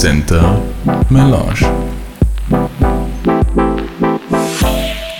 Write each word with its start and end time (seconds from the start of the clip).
Center 0.00 0.42
Melange. 1.10 1.60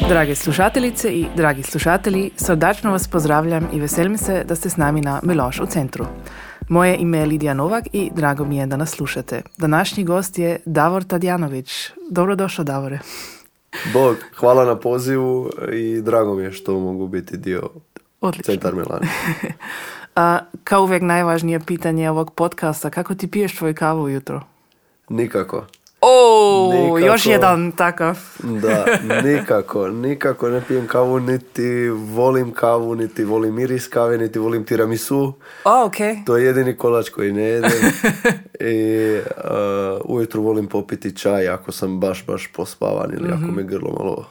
Drage 0.08 0.34
slušateljice 0.34 1.08
i 1.12 1.26
dragi 1.36 1.62
slušatelji, 1.62 2.30
srdačno 2.36 2.90
vas 2.90 3.08
pozdravljam 3.08 3.68
i 3.72 3.80
veselim 3.80 4.18
se 4.18 4.44
da 4.44 4.54
ste 4.54 4.70
s 4.70 4.76
nami 4.76 5.00
na 5.00 5.20
Melange 5.22 5.62
u 5.62 5.66
centru. 5.66 6.04
Moje 6.68 6.96
ime 6.96 7.18
je 7.18 7.26
Lidija 7.26 7.54
Novak 7.54 7.84
i 7.92 8.10
drago 8.14 8.44
mi 8.44 8.56
je 8.56 8.66
da 8.66 8.76
nas 8.76 8.90
slušate. 8.90 9.42
Današnji 9.56 10.04
gost 10.04 10.38
je 10.38 10.60
Davor 10.64 11.04
Tadjanović. 11.04 11.90
Dobrodošao 12.10 12.64
Davore. 12.64 12.98
Bog, 13.92 14.16
hvala 14.34 14.64
na 14.64 14.76
pozivu 14.76 15.50
i 15.72 16.00
drago 16.02 16.34
mi 16.34 16.42
je 16.42 16.52
što 16.52 16.78
mogu 16.78 17.08
biti 17.08 17.36
dio 17.36 17.70
Odlično. 18.20 18.52
Centar 18.52 18.74
Milana. 18.74 19.06
A, 20.16 20.38
kao 20.64 20.82
uvijek 20.82 21.02
najvažnije 21.02 21.60
pitanje 21.60 22.10
ovog 22.10 22.34
podcasta, 22.34 22.90
kako 22.90 23.14
ti 23.14 23.30
piješ 23.30 23.56
tvoju 23.56 23.74
kavu 23.74 24.02
ujutro? 24.02 24.57
Nikako. 25.08 25.66
O, 26.00 26.70
Nikako. 26.72 26.98
još 26.98 27.26
jedan 27.26 27.72
takav. 27.72 28.18
Da, 28.42 28.86
nikako, 29.24 29.88
nikako 29.88 30.48
ne 30.48 30.62
pijem 30.68 30.86
kavu, 30.86 31.20
niti 31.20 31.88
volim 31.88 32.52
kavu, 32.52 32.94
niti 32.94 33.24
volim 33.24 33.54
miris 33.54 33.88
kave, 33.88 34.18
niti 34.18 34.38
volim 34.38 34.64
tiramisu. 34.64 35.32
O, 35.64 35.84
ok. 35.84 35.96
To 36.26 36.36
je 36.36 36.44
jedini 36.44 36.76
kolač 36.76 37.08
koji 37.08 37.32
ne 37.32 37.42
jedem. 37.42 37.70
I 38.60 39.16
uh, 39.16 40.00
ujutro 40.04 40.40
volim 40.40 40.66
popiti 40.66 41.16
čaj 41.16 41.48
ako 41.48 41.72
sam 41.72 42.00
baš, 42.00 42.26
baš 42.26 42.52
pospavan 42.52 43.10
ili 43.12 43.28
ako 43.28 43.52
me 43.52 43.62
grlo 43.62 43.90
malo, 43.90 44.26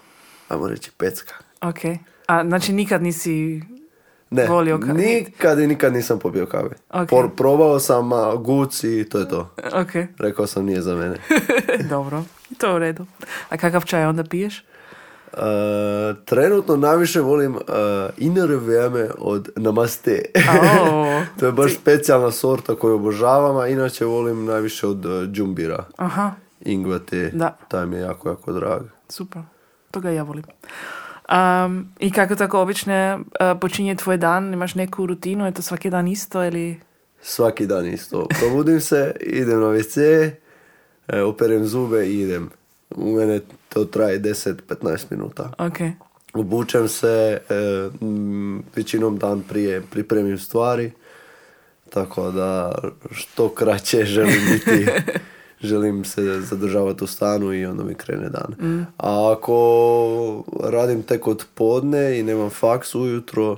ajmo 0.49 0.67
reći, 0.67 0.91
pecka. 0.97 1.35
Ok. 1.61 1.79
A 2.27 2.43
znači 2.47 2.73
nikad 2.73 3.03
nisi... 3.03 3.61
Ne, 4.29 4.47
Volio 4.47 4.77
nikad 4.77 5.59
i 5.59 5.67
nikad 5.67 5.93
nisam 5.93 6.19
popio 6.19 6.45
kave. 6.45 6.69
Ok. 6.91 7.09
Por- 7.09 7.29
probao 7.29 7.79
sam 7.79 8.13
a, 8.13 8.35
guc 8.35 8.83
i 8.83 9.05
to 9.05 9.19
je 9.19 9.29
to. 9.29 9.49
Ok, 9.73 9.91
Rekao 10.19 10.47
sam 10.47 10.65
nije 10.65 10.81
za 10.81 10.95
mene. 10.95 11.15
dobro. 11.89 12.23
To 12.57 12.67
je 12.67 12.73
u 12.73 12.79
redu. 12.79 13.05
A 13.49 13.57
kakav 13.57 13.83
čaj 13.83 14.05
onda 14.05 14.23
piješ? 14.23 14.63
Uh, 15.33 15.39
trenutno 16.25 16.75
najviše 16.75 17.21
volim 17.21 17.55
uh, 17.55 17.61
inner 18.17 18.51
vrijeme 18.51 19.09
od 19.17 19.49
Namaste. 19.55 20.21
O, 20.81 21.21
to 21.39 21.45
je 21.45 21.51
baš 21.51 21.73
specijalna 21.75 22.31
sorta 22.31 22.75
koju 22.75 22.95
obožavam, 22.95 23.57
a 23.57 23.67
inače 23.67 24.05
volim 24.05 24.45
najviše 24.45 24.87
od 24.87 25.05
uh, 25.05 25.23
džumbira. 25.25 25.85
aha, 25.97 26.31
Ingva 26.61 26.99
te, 26.99 27.29
Da. 27.33 27.57
taj 27.67 27.85
mi 27.85 27.95
je 27.95 28.01
jako, 28.01 28.29
jako 28.29 28.51
drag. 28.53 28.81
super. 29.09 29.41
Toga 29.91 30.09
ja 30.09 30.23
volim. 30.23 30.43
Um, 31.31 31.87
I 31.99 32.11
kako 32.11 32.35
tako 32.35 32.61
obično 32.61 33.15
uh, 33.15 33.59
počinje 33.61 33.95
tvoj 33.95 34.17
dan? 34.17 34.53
Imaš 34.53 34.75
neku 34.75 35.05
rutinu? 35.05 35.45
Je 35.45 35.51
to 35.51 35.61
svaki 35.61 35.89
dan 35.89 36.07
isto 36.07 36.43
ili... 36.43 36.79
Svaki 37.21 37.65
dan 37.65 37.85
isto. 37.85 38.27
Probudim 38.39 38.81
se, 38.81 39.15
idem 39.19 39.59
na 39.59 39.65
WC, 39.65 39.97
e, 41.07 41.21
operem 41.21 41.65
zube 41.65 42.07
i 42.07 42.21
idem. 42.21 42.49
U 42.89 43.11
mene 43.11 43.39
to 43.69 43.85
traje 43.85 44.19
10-15 44.19 45.05
minuta. 45.09 45.51
Ok, 45.57 45.77
Obučem 46.33 46.87
se, 46.87 47.41
e, 47.49 47.89
većinom 48.75 49.17
dan 49.17 49.41
prije 49.41 49.81
pripremim 49.81 50.37
stvari, 50.37 50.91
tako 51.89 52.31
da 52.31 52.75
što 53.11 53.49
kraće 53.49 54.05
želim 54.05 54.41
biti, 54.51 54.87
želim 55.61 56.05
se 56.05 56.41
zadržavati 56.41 57.03
u 57.03 57.07
stanu 57.07 57.53
i 57.53 57.65
onda 57.65 57.83
mi 57.83 57.95
krene 57.95 58.29
dan. 58.29 58.55
A 58.97 59.33
ako 59.37 60.43
radim 60.63 61.03
tek 61.03 61.27
od 61.27 61.45
podne 61.53 62.19
i 62.19 62.23
nemam 62.23 62.49
faks 62.49 62.95
ujutro, 62.95 63.57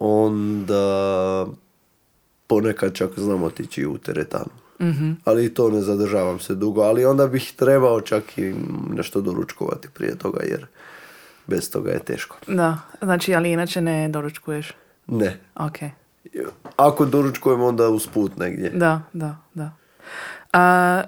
onda 0.00 1.46
ponekad 2.46 2.94
čak 2.94 3.10
znam 3.16 3.42
otići 3.42 3.86
u 3.86 3.98
teretanu. 3.98 4.50
Ali 5.24 5.44
i 5.44 5.54
to 5.54 5.70
ne 5.70 5.80
zadržavam 5.80 6.38
se 6.40 6.54
dugo, 6.54 6.82
ali 6.82 7.04
onda 7.04 7.26
bih 7.26 7.52
trebao 7.56 8.00
čak 8.00 8.38
i 8.38 8.54
nešto 8.94 9.20
doručkovati 9.20 9.88
prije 9.94 10.18
toga 10.18 10.40
jer 10.44 10.66
bez 11.46 11.70
toga 11.70 11.90
je 11.90 11.98
teško. 11.98 12.36
da. 12.46 12.78
Znači, 13.02 13.34
ali 13.34 13.52
inače 13.52 13.80
ne 13.80 14.08
doručkuješ. 14.08 14.72
Ne. 15.06 15.40
Ok, 15.54 15.76
Ako 16.76 17.04
doručkujem 17.04 17.62
onda 17.62 17.88
usput 17.88 18.36
negdje. 18.36 18.70
da, 18.70 19.00
da, 19.12 19.36
da. 19.54 19.70
A, 20.52 21.02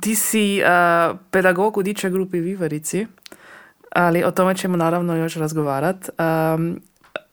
ti 0.00 0.14
si 0.14 0.62
a, 0.64 1.14
pedagog 1.30 1.76
u 1.76 1.82
dičoj 1.82 2.10
grupi 2.10 2.40
Vivarici, 2.40 3.06
ali 3.92 4.24
o 4.24 4.30
tome 4.30 4.54
ćemo 4.54 4.76
naravno 4.76 5.16
još 5.16 5.34
razgovarat. 5.34 6.10
Um, 6.54 6.80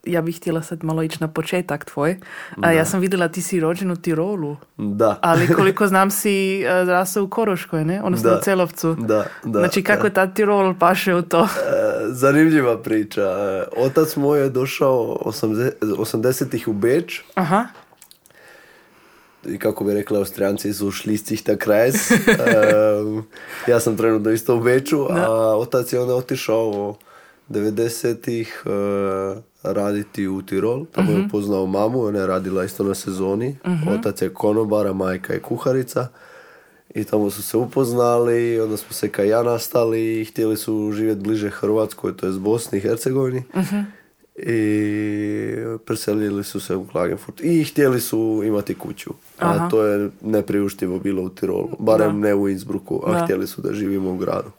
ja 0.06 0.22
bih 0.22 0.38
htjela 0.38 0.62
sad 0.62 0.84
malo 0.84 1.04
ići 1.04 1.18
na 1.22 1.28
početak 1.28 1.86
tvoj. 1.86 2.20
A, 2.62 2.72
ja 2.72 2.86
sam 2.86 3.00
vidjela 3.00 3.28
ti 3.28 3.42
si 3.42 3.60
rođen 3.60 3.92
u 3.92 3.96
Tirolu, 3.96 4.58
Da. 4.78 5.20
ali 5.22 5.48
koliko 5.56 5.88
znam 5.88 6.12
si 6.12 6.64
uh, 6.66 6.86
zrastao 6.86 7.24
u 7.24 7.30
Koroškoj, 7.30 7.86
ne? 7.86 8.04
Odnosno 8.04 8.30
Da. 8.30 8.38
u 8.38 8.42
Celovcu. 8.42 8.96
Da, 9.00 9.26
da. 9.44 9.60
znači 9.60 9.84
kako 9.84 10.10
da. 10.10 10.14
ta 10.14 10.34
Tirol 10.34 10.76
paše 10.80 11.16
u 11.16 11.22
to? 11.22 11.44
E, 11.44 11.48
Zanimljiva 12.08 12.78
priča. 12.81 13.22
E, 13.22 13.64
Otac 13.78 14.16
moj 14.16 14.40
je 14.42 14.50
došao 14.50 15.18
80 15.26 15.72
80-ih 15.81 16.68
u 16.68 16.74
Beč 16.74 17.22
Aha, 17.36 17.66
kako 19.59 19.84
bi 19.84 19.94
rekli 19.94 20.18
Austrijanci 20.18 20.74
su 20.74 20.91
šliscih 20.91 21.44
ta 21.44 21.56
krajs. 21.57 22.12
ja 23.72 23.79
sam 23.79 23.97
trenutno 23.97 24.31
isto 24.31 24.56
u 24.56 24.59
Beču, 24.59 25.07
a 25.09 25.57
otac 25.57 25.94
je 25.94 26.00
onda 26.00 26.16
otišao 26.16 26.96
90-ih 27.50 28.63
e, 28.66 28.69
raditi 29.63 30.28
u 30.28 30.41
Tirol. 30.41 30.85
Tamo 30.85 31.12
je 31.12 31.25
upoznao 31.25 31.66
mamu, 31.66 32.03
ona 32.03 32.19
je 32.19 32.28
radila 32.28 32.63
isto 32.63 32.84
na 32.84 32.96
sezoni. 32.96 33.57
Otac 34.00 34.22
je 34.22 34.34
konobara, 34.34 34.94
majka 34.94 35.34
je 35.34 35.41
kuharica. 35.41 36.07
I 36.96 37.03
tamo 37.03 37.30
su 37.30 37.44
se 37.44 37.57
upoznali, 37.57 38.59
onda 38.59 38.78
smo 38.78 38.94
se 38.94 39.09
kao 39.09 39.25
ja 39.25 39.44
nastali 39.44 40.22
i 40.22 40.25
htjeli 40.25 40.57
su 40.57 40.91
živjeti 40.94 41.22
bliže 41.22 41.50
Hrvatskoj, 41.50 42.18
to 42.18 42.25
je 42.25 42.31
Bosni 42.31 42.78
i 42.78 42.81
Hercegovini. 42.81 43.44
I 44.36 45.56
preselili 45.86 46.44
su 46.44 46.59
se 46.59 46.75
u 46.75 46.88
Klagenfurt 46.88 47.40
i 47.44 47.64
htjeli 47.64 48.02
su 48.02 48.42
imati 48.46 48.75
kuću. 48.75 49.09
A 49.40 49.50
Aha. 49.50 49.69
to 49.69 49.84
je 49.84 50.09
nepriuštivo 50.22 51.00
bilo 51.00 51.22
u 51.24 51.30
Tirolu, 51.30 51.69
barem 51.80 52.19
ne 52.19 52.36
u 52.36 52.50
Innsbrucku, 52.50 53.03
a 53.08 53.12
Da. 53.14 53.24
htjeli 53.24 53.47
su 53.47 53.62
da 53.62 53.74
živimo 53.74 54.12
u 54.12 54.18
gradu. 54.18 54.52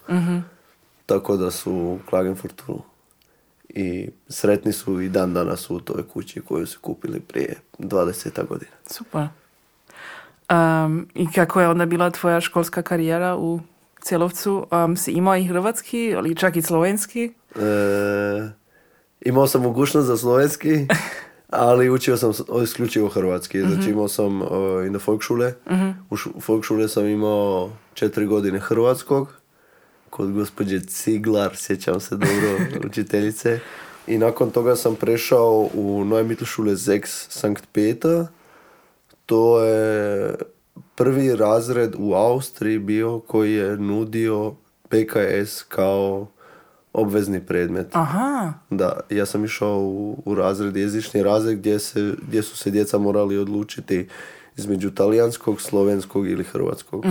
Tako 1.06 1.36
da 1.36 1.50
su 1.50 1.72
u 1.72 1.98
Klagenfurtu 2.10 2.82
i 3.68 4.08
sretni 4.28 4.72
su 4.72 5.00
i 5.00 5.08
dan 5.08 5.34
danas 5.34 5.70
u 5.70 5.80
toj 5.80 6.02
kući 6.08 6.40
koju 6.40 6.66
su 6.66 6.78
kupili 6.80 7.20
prije 7.20 7.56
20 7.78 8.46
godina. 8.48 8.70
super. 8.86 9.26
Um, 10.50 11.08
I 11.14 11.26
kako 11.34 11.60
je 11.60 11.68
onda 11.68 11.86
bila 11.86 12.10
tvoja 12.10 12.40
školska 12.40 12.82
karijera 12.82 13.36
u 13.36 13.60
Celovcu? 14.00 14.66
Um, 14.70 14.96
si 14.96 15.12
imao 15.12 15.36
i 15.36 15.44
hrvatski, 15.44 16.14
ali 16.16 16.34
čak 16.36 16.56
i 16.56 16.62
slovenski? 16.62 17.32
E, 17.56 18.50
imao 19.24 19.46
sam 19.46 19.62
mogućnost 19.62 20.06
za 20.06 20.16
slovenski, 20.16 20.86
ali 21.50 21.90
učio 21.90 22.16
sam 22.16 22.32
isključivo 22.62 23.08
hrvatski. 23.08 23.60
Znači 23.60 23.90
imao 23.90 24.08
sam 24.08 24.42
uh, 24.42 24.48
i 24.86 24.90
na 24.90 24.98
folkšule. 24.98 25.54
U 26.10 26.16
š- 26.16 26.30
folkšule 26.40 26.88
sam 26.88 27.06
imao 27.06 27.70
četiri 27.94 28.26
godine 28.26 28.58
hrvatskog. 28.58 29.34
Kod 30.10 30.32
gospođe 30.32 30.80
Ciglar, 30.80 31.56
sjećam 31.56 32.00
se 32.00 32.16
dobro, 32.16 32.58
učiteljice. 32.88 33.60
I 34.06 34.18
nakon 34.18 34.50
toga 34.50 34.76
sam 34.76 34.94
prešao 34.96 35.68
u 35.74 36.04
Neue 36.04 36.22
Mittelschule 36.24 36.72
6 36.72 37.06
Sankt 37.06 37.64
Peter. 37.72 38.24
To 39.26 39.64
je 39.64 40.34
prvi 40.94 41.36
razred 41.36 41.94
u 41.98 42.14
Austriji 42.14 42.78
bio 42.78 43.20
koji 43.20 43.52
je 43.52 43.76
nudio 43.76 44.54
PKS 44.88 45.62
kao 45.62 46.26
obvezni 46.92 47.46
predmet. 47.46 47.86
Aha, 47.92 48.52
Da, 48.70 49.00
ja 49.10 49.26
sam 49.26 49.44
išao 49.44 49.78
u, 49.78 50.22
u 50.24 50.34
razred, 50.34 50.76
jezični 50.76 51.22
razred 51.22 51.58
gdje, 51.58 51.78
se, 51.78 52.14
gdje 52.28 52.42
su 52.42 52.56
se 52.56 52.70
djeca 52.70 52.98
morali 52.98 53.38
odlučiti 53.38 54.08
između 54.56 54.90
talijanskog, 54.90 55.60
slovenskog 55.60 56.28
ili 56.28 56.44
hrvatskog. 56.44 57.04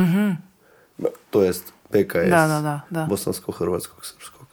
Ma, 0.98 1.08
To 1.30 1.44
jest 1.44 1.74
PKS, 1.90 2.30
Da, 2.30 2.48
da, 2.48 2.62
da, 2.62 2.82
da. 2.90 3.06
bosansko-hrvatskog, 3.10 4.06
srpskog. 4.06 4.48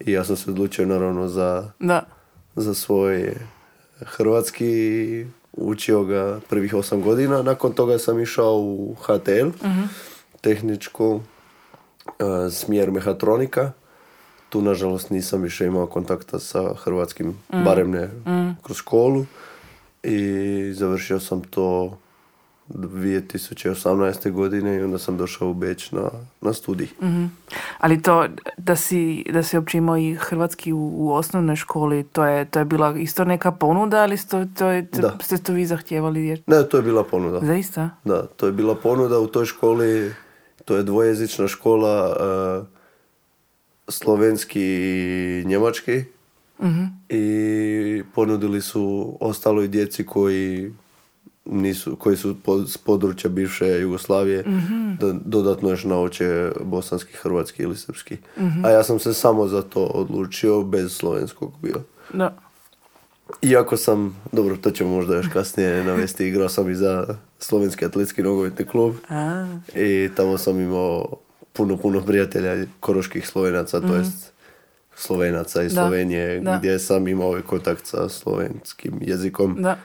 I 0.00 0.12
ja 0.12 0.24
sam 0.24 0.36
se 0.36 0.50
odlučio 0.50 0.86
naravno 0.86 1.28
za, 1.28 1.70
da. 1.80 2.02
za 2.56 2.74
svoj 2.74 3.34
hrvatski, 4.00 5.26
učio 5.52 6.04
ga 6.04 6.40
prvih 6.48 6.74
osam 6.74 7.02
godina. 7.02 7.42
Nakon 7.42 7.72
toga 7.72 7.98
sam 7.98 8.20
išao 8.20 8.54
u 8.56 8.96
HTL, 9.02 9.48
tehničku, 10.40 11.20
e, 12.06 12.50
smjer 12.50 12.90
mehatronika. 12.90 13.72
Tu, 14.56 14.62
nažalost, 14.62 15.10
nisam 15.10 15.42
više 15.42 15.66
imao 15.66 15.86
kontakta 15.86 16.38
sa 16.38 16.74
hrvatskim, 16.74 17.34
barem 17.64 17.90
ne 17.90 18.10
kroz 18.62 18.76
školu. 18.76 19.26
I 20.02 20.72
završio 20.72 21.20
sam 21.20 21.40
to 21.40 21.98
2018. 22.68 24.30
godine 24.30 24.76
i 24.76 24.82
onda 24.82 24.98
sam 24.98 25.16
došao 25.16 25.50
u 25.50 25.54
Beč 25.54 25.92
na, 25.92 26.10
na 26.40 26.52
studij. 26.52 26.88
Mhm. 27.02 27.24
Ali 27.78 28.02
to 28.02 28.26
da 28.56 28.76
si, 28.76 29.24
da 29.32 29.42
si 29.42 29.56
uopće 29.56 29.78
imao 29.78 29.96
i 29.96 30.14
hrvatski 30.14 30.72
u, 30.72 30.90
u 30.94 31.12
osnovnoj 31.12 31.56
školi, 31.56 32.04
to 32.04 32.24
je, 32.24 32.44
to 32.44 32.58
je 32.58 32.64
bila 32.64 32.98
isto 32.98 33.24
neka 33.24 33.52
ponuda, 33.52 33.96
ali 33.96 34.16
sto, 34.16 34.44
to 34.58 34.66
je, 34.66 34.90
to, 34.90 35.00
Da. 35.00 35.18
ste 35.22 35.38
to 35.38 35.52
vi 35.52 35.66
zahtjevali? 35.66 36.26
Jer... 36.26 36.42
Ne, 36.46 36.68
to 36.68 36.76
je 36.76 36.82
bila 36.82 37.04
ponuda. 37.04 37.40
Zaista? 37.46 37.90
Da, 38.04 38.26
to 38.26 38.46
je 38.46 38.52
bila 38.52 38.74
ponuda 38.74 39.18
u 39.18 39.26
toj 39.26 39.44
školi, 39.44 40.14
to 40.64 40.76
je 40.76 40.82
dvojezična 40.82 41.48
škola, 41.48 42.16
eh, 42.62 42.75
slovenski 43.88 44.62
i 44.62 45.44
njemački. 45.46 46.04
I 47.08 48.02
ponudili 48.14 48.62
su 48.62 49.16
ostaloj 49.20 49.68
djeci 49.68 50.06
koji 50.06 50.72
nisu, 51.44 51.96
koji 51.96 52.16
su 52.16 52.36
po- 52.42 52.66
s 52.66 52.78
područja 52.78 53.30
bivše 53.30 53.66
Jugoslavije 53.80 54.44
da 55.00 55.12
dodatno 55.24 55.70
još 55.70 55.84
nauče 55.84 56.52
bosanski, 56.64 57.12
hrvatski 57.12 57.62
ili 57.62 57.76
srpski. 57.76 58.16
A 58.64 58.70
ja 58.70 58.82
sam 58.82 58.98
se 58.98 59.14
samo 59.14 59.46
za 59.48 59.62
to 59.62 59.84
odlučio, 59.84 60.62
bez 60.62 60.96
slovenskog 60.96 61.52
bio. 61.62 61.82
Da. 62.14 62.36
Iako 63.42 63.76
sam, 63.76 64.16
dobro, 64.32 64.56
to 64.56 64.70
ćemo 64.70 64.90
možda 64.90 65.16
još 65.16 65.26
kasnije 65.32 65.84
navesti, 65.90 66.26
igrao 66.28 66.48
sam 66.48 66.70
i 66.70 66.74
za 66.74 67.16
slovenski 67.38 67.84
atletski 67.84 68.22
nogometni 68.22 68.64
klub 68.64 68.94
A, 69.08 69.46
i 69.74 70.08
tamo 70.16 70.38
sam 70.38 70.60
imao 70.60 71.06
puno, 71.56 71.76
puno 71.76 72.00
prijatelja 72.00 72.66
koroških 72.80 73.28
slovenaca, 73.28 73.80
to 73.80 73.94
jest 73.96 74.32
slovenaca 74.96 75.62
Da, 75.62 75.70
Slovenije, 75.70 76.40
da. 76.40 76.56
gdje 76.58 76.78
sam 76.78 77.08
imao 77.08 77.38
i 77.38 77.42
kontakt 77.42 77.86
sa 77.86 78.08
slovenskim 78.08 78.92
jezikom, 79.00 79.56
da. 79.62 79.76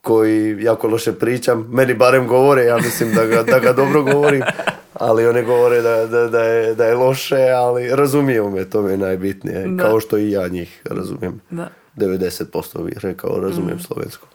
koji 0.00 0.62
jako 0.62 0.88
loše 0.88 1.12
pričam, 1.12 1.68
meni 1.70 1.94
barem 1.94 2.26
govore, 2.26 2.64
ja 2.64 2.76
mislim 2.76 3.14
da 3.14 3.24
ga, 3.26 3.42
da 3.42 3.58
ga 3.58 3.72
dobro 3.72 4.02
govorim, 4.02 4.42
ali 4.94 5.26
one 5.26 5.42
govore 5.42 5.80
da, 5.82 6.06
da, 6.06 6.28
da, 6.28 6.42
je, 6.44 6.74
da 6.74 6.84
je 6.84 6.94
loše, 6.94 7.50
ali 7.56 7.96
razumiju 7.96 8.50
me, 8.50 8.64
to 8.64 8.82
mi 8.82 8.90
je 8.90 8.96
najbitnije, 8.96 9.66
Da. 9.68 9.82
kao 9.84 10.00
što 10.00 10.18
i 10.18 10.30
ja 10.30 10.48
njih 10.48 10.82
razumijem. 10.84 11.40
da. 11.50 11.68
90% 11.96 12.84
bih 12.84 12.98
rekao, 12.98 13.40
razumijem 13.40 13.80
slovensku. 13.80 14.26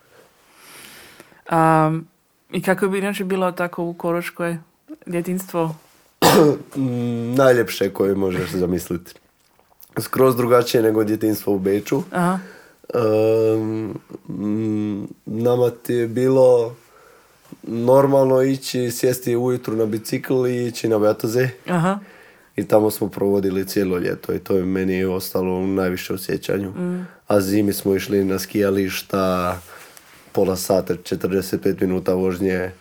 A, 1.50 1.92
I 2.52 2.62
kako 2.62 2.88
bi 2.88 2.98
inače 2.98 3.24
bilo 3.24 3.52
tako 3.52 3.84
u 3.84 3.94
Koroškoj 3.94 4.58
djetinstvo? 5.06 5.76
Mm, 6.76 7.36
najljepše 7.36 7.90
koje 7.90 8.16
možeš 8.16 8.52
zamisliti. 8.52 9.14
Skroz 10.00 10.36
drugačije 10.36 10.84
nego 10.84 11.04
djetinstvo 11.04 11.54
u 11.54 11.60
Beču. 11.60 12.04
Aha. 12.12 12.40
Mm, 14.30 15.04
nama 15.26 15.70
ti 15.70 15.94
je 15.94 16.08
bilo 16.08 16.76
normalno 17.64 18.42
ići, 18.42 18.92
sjesti 18.92 19.36
ujutru 19.36 19.76
na 19.76 19.86
bicikl 19.86 20.48
i 20.48 20.68
ići 20.68 20.88
na 20.88 21.00
Batoze. 21.00 21.50
Aha. 21.68 22.00
I 22.56 22.68
tamo 22.68 22.92
smo 22.92 23.10
provodili 23.10 23.68
cijelo 23.68 23.98
ljeto 23.98 24.34
i 24.34 24.40
to 24.40 24.56
je 24.56 24.66
meni 24.66 25.06
ostalo 25.06 25.54
u 25.54 25.68
najviše 25.68 26.14
u 26.14 26.18
sjećanju. 26.18 26.74
A 27.28 27.42
zimi 27.42 27.74
smo 27.74 27.96
išli 27.96 28.24
na 28.24 28.40
skijališta, 28.40 29.60
pola 30.32 30.56
sata, 30.56 30.94
45 30.94 31.82
minuta 31.82 32.14
vožnje 32.14 32.72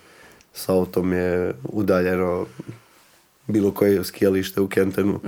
s 0.54 0.68
autom 0.68 1.12
je 1.12 1.54
udaljeno 1.64 2.46
bilo 3.46 3.70
koje 3.70 4.04
skijalište 4.04 4.60
u 4.60 4.68
Kentenu. 4.68 5.20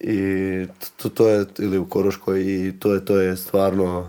I 0.00 0.66
to, 0.96 1.08
to 1.08 1.28
je, 1.28 1.44
ili 1.58 1.78
u 1.78 1.84
Koroškoj, 1.88 2.40
i 2.40 2.72
to 2.78 2.94
je, 2.94 3.04
to 3.04 3.16
je 3.20 3.36
stvarno, 3.36 4.08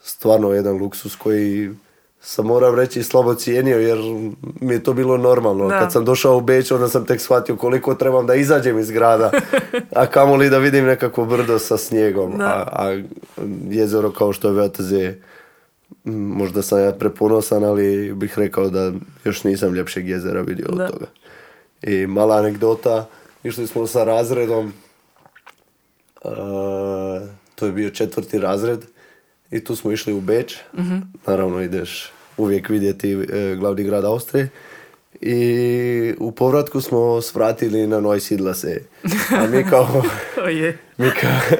stvarno 0.00 0.52
jedan 0.52 0.76
luksus 0.76 1.16
koji 1.16 1.70
sam 2.20 2.46
moram 2.46 2.74
reći 2.74 3.02
slabo 3.02 3.34
cijenio 3.34 3.78
jer 3.78 3.98
mi 4.60 4.74
je 4.74 4.82
to 4.82 4.92
bilo 4.92 5.16
normalno. 5.16 5.68
Da. 5.68 5.78
Kad 5.78 5.92
sam 5.92 6.04
došao 6.04 6.36
u 6.36 6.40
Beč 6.40 6.70
onda 6.70 6.88
sam 6.88 7.04
tek 7.06 7.20
shvatio 7.20 7.56
koliko 7.56 7.94
trebam 7.94 8.26
da 8.26 8.34
izađem 8.34 8.78
iz 8.78 8.90
grada, 8.90 9.30
a 9.94 10.06
kamoli 10.06 10.50
da 10.50 10.58
vidim 10.58 10.84
nekakvo 10.84 11.24
brdo 11.24 11.58
sa 11.58 11.76
snijegom. 11.76 12.40
A, 12.40 12.64
a 12.72 13.02
jezero 13.70 14.10
kao 14.12 14.32
što 14.32 14.48
je 14.48 14.68
VTZ, 14.68 14.92
možda 16.04 16.62
sam 16.62 16.80
ja 16.80 16.92
preponosan, 16.92 17.64
ali 17.64 18.12
bih 18.14 18.38
rekao 18.38 18.70
da 18.70 18.92
još 19.24 19.44
nisam 19.44 19.74
ljepšeg 19.74 20.08
jezera 20.08 20.40
vidio 20.40 20.66
Da. 20.68 20.84
od 20.84 20.90
toga. 20.90 21.06
I 21.82 22.06
mala 22.06 22.36
anegdota, 22.36 23.08
išli 23.44 23.66
smo 23.66 23.86
sa 23.86 24.04
razredom, 24.04 24.72
a, 26.24 27.20
to 27.54 27.66
je 27.66 27.72
bio 27.72 27.90
četvrti 27.90 28.38
razred 28.38 28.80
i 29.50 29.64
tu 29.64 29.76
smo 29.76 29.92
išli 29.92 30.12
u 30.12 30.20
Beč. 30.20 30.56
Naravno 31.26 31.62
ideš 31.62 32.12
uvijek 32.36 32.68
vidjeti 32.68 33.12
e, 33.12 33.56
glavni 33.56 33.84
grad 33.84 34.04
Austrije. 34.04 34.48
I 35.20 36.14
u 36.18 36.32
povratku 36.32 36.80
smo 36.80 37.20
svratili 37.20 37.86
na 37.86 38.00
Noj 38.00 38.20
Sidlase. 38.20 38.80
A 39.38 39.46
mi 39.46 39.64
kao, 39.70 40.02
mi 40.98 41.10
kao, 41.20 41.58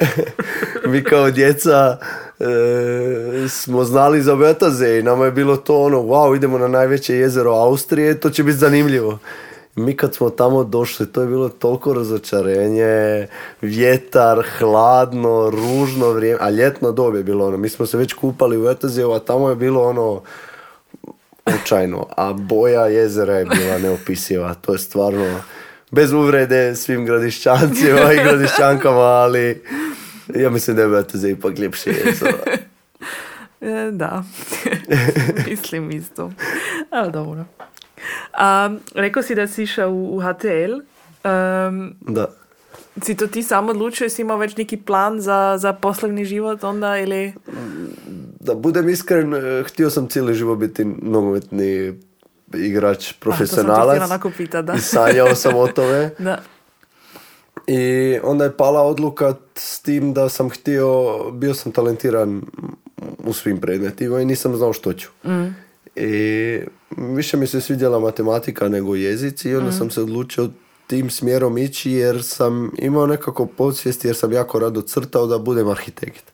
mi 0.93 1.05
kao 1.05 1.31
djeca 1.31 1.99
e, 2.41 3.49
smo 3.49 3.85
znali 3.85 4.23
za 4.23 4.37
Betaze 4.37 4.99
i 4.99 5.03
nama 5.03 5.25
je 5.25 5.33
bilo 5.33 5.57
to 5.57 5.83
ono, 5.83 5.99
wow, 5.99 6.37
idemo 6.37 6.59
na 6.59 6.69
najveće 6.69 7.15
jezero 7.15 7.51
Austrije, 7.51 8.21
to 8.21 8.31
će 8.31 8.43
biti 8.43 8.59
zanimljivo. 8.59 9.19
Mi 9.77 9.97
kad 9.97 10.15
smo 10.15 10.31
tamo 10.31 10.65
došli, 10.65 11.13
to 11.13 11.21
je 11.21 11.27
bilo 11.27 11.49
toliko 11.49 11.95
razočarenje, 11.95 13.27
vjetar, 13.61 14.45
hladno, 14.59 15.51
ružno 15.51 16.11
vrijeme, 16.11 16.39
a 16.43 16.51
ljetno 16.51 16.93
dob 16.93 17.15
je 17.15 17.23
bilo 17.23 17.47
ono, 17.47 17.57
mi 17.57 17.69
smo 17.69 17.87
se 17.87 17.97
već 17.97 18.13
kupali 18.13 18.57
u 18.57 18.63
Vetaziju, 18.63 19.13
a 19.13 19.19
tamo 19.19 19.49
je 19.49 19.57
bilo 19.57 19.89
ono, 19.89 20.23
očajno, 21.47 22.07
a 22.17 22.33
boja 22.33 22.87
jezera 22.87 23.35
je 23.35 23.45
bila 23.45 23.79
neopisiva, 23.79 24.55
to 24.55 24.73
je 24.73 24.79
stvarno, 24.79 25.41
bez 25.91 26.13
uvrede 26.13 26.77
svim 26.77 27.05
gradišćancima 27.05 28.13
i 28.13 28.25
gradišćankama, 28.25 29.01
ali 29.01 29.63
ja 30.35 30.51
mislim 30.51 30.77
da 30.77 30.83
je 30.83 30.89
Vetazija 30.89 31.31
ipak 31.31 31.59
ljepše 31.59 31.91
jezero. 31.91 32.39
E, 33.61 33.91
da, 33.91 34.25
mislim 35.51 35.91
isto. 35.91 36.33
Ali 36.91 37.13
dobro. 37.13 37.45
A, 38.33 38.71
rekao 38.95 39.23
si 39.23 39.35
da 39.35 39.47
si 39.47 39.63
išao 39.63 39.91
u, 39.91 40.17
u 40.17 40.21
HTL. 40.21 40.75
Um, 41.29 41.95
Da. 42.01 42.27
si 43.03 43.17
to 43.17 43.27
ti 43.27 43.43
sam 43.43 43.69
odlučio, 43.69 44.09
si 44.09 44.23
imao 44.23 44.37
već 44.37 44.57
neki 44.57 44.77
plan 44.77 45.21
za, 45.21 45.57
za 45.59 45.73
poslovni 45.73 46.25
život 46.25 46.65
onda 46.65 46.99
ili... 46.99 47.33
Da 48.41 48.55
budem 48.55 48.89
iskren, 48.89 49.35
eh, 49.35 49.63
htio 49.67 49.91
sam 49.91 50.09
cijeli 50.09 50.35
život 50.35 50.59
biti 50.59 50.85
nogometni 50.85 51.95
igrač, 52.55 53.13
profesionalac. 53.13 53.89
htjela 53.89 54.05
onako 54.05 54.31
pitat, 54.37 54.65
da. 54.65 54.75
I 54.75 54.79
sanjao 54.79 55.35
sam 55.35 55.55
o 55.57 55.67
tome. 55.69 56.11
Da. 56.19 56.43
I 57.67 58.19
onda 58.23 58.45
je 58.45 58.57
pala 58.57 58.83
odluka 58.83 59.35
s 59.55 59.81
tim 59.81 60.15
da 60.15 60.29
sam 60.29 60.51
htio, 60.51 61.19
bio 61.31 61.55
sam 61.55 61.73
talentiran 61.73 62.43
u 63.19 63.33
svim 63.33 63.61
predmetima 63.61 64.21
i 64.21 64.25
nisam 64.25 64.57
znao 64.57 64.73
što 64.73 64.93
ću. 64.93 65.09
I 65.97 66.61
više 66.97 67.37
mi 67.37 67.47
se 67.47 67.61
svidjela 67.61 67.99
matematika 67.99 68.69
nego 68.69 68.95
jezici 68.95 69.49
i 69.51 69.57
onda 69.57 69.73
sam 69.73 69.91
se 69.91 70.03
odlučio 70.03 70.49
tim 70.87 71.11
smjerom 71.11 71.59
ići 71.59 71.91
jer 71.91 72.23
sam 72.23 72.71
imao 72.79 73.07
nekako 73.07 73.47
podsvijest 73.47 74.05
jer 74.05 74.17
sam 74.17 74.33
jako 74.33 74.59
rado 74.59 74.83
crtao 74.83 75.27
da 75.27 75.39
budem 75.39 75.69
arhitekt. 75.69 76.33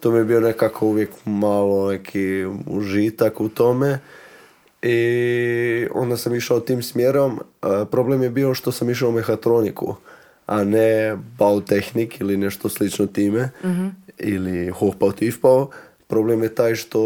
To 0.00 0.10
mi 0.10 0.18
je 0.18 0.24
bio 0.24 0.40
nekako 0.40 0.86
uvijek 0.86 1.10
malo 1.24 1.90
neki 1.90 2.46
užitak 2.66 3.40
u 3.40 3.48
tome. 3.48 3.98
I 4.82 5.86
onda 5.94 6.16
sam 6.16 6.34
išao 6.34 6.60
tim 6.60 6.82
smjerom. 6.82 7.40
A, 7.62 7.84
problem 7.90 8.22
je 8.22 8.30
bio 8.30 8.54
što 8.54 8.72
sam 8.72 8.90
išao 8.90 9.08
u 9.08 9.12
mehatroniku, 9.12 9.94
a 10.46 10.64
ne 10.64 11.16
bautehnik 11.38 12.20
ili 12.20 12.36
nešto 12.36 12.68
slično 12.68 13.06
time. 13.06 13.50
Ili 14.18 14.70
hochbau, 14.70 15.12
tiefbau. 15.12 15.70
Problem 16.10 16.42
je 16.42 16.54
taj 16.54 16.74
što 16.74 17.02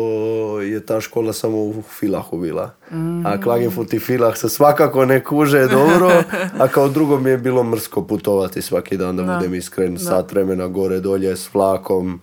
je 0.60 0.86
ta 0.86 1.00
škola 1.00 1.32
samo 1.32 1.58
u 1.58 1.82
Filahu 1.98 2.38
bila. 2.38 2.70
A 3.24 3.40
Klagenfurt 3.40 3.92
i 3.92 3.98
Filah 3.98 4.36
se 4.36 4.48
svakako 4.48 5.04
ne 5.04 5.24
kuže 5.24 5.66
dobro, 5.66 6.10
a 6.58 6.68
kao 6.68 6.88
drugo 6.88 7.20
mi 7.20 7.30
je 7.30 7.38
bilo 7.38 7.64
mrsko 7.64 8.02
putovati 8.02 8.62
svaki 8.62 8.96
dan, 8.96 9.16
da, 9.16 9.22
Da. 9.22 9.34
budem 9.34 9.54
iskren, 9.54 9.98
sat 9.98 10.32
vremena 10.32 10.68
gore 10.68 11.00
dolje 11.00 11.36
s 11.36 11.54
vlakom. 11.54 12.20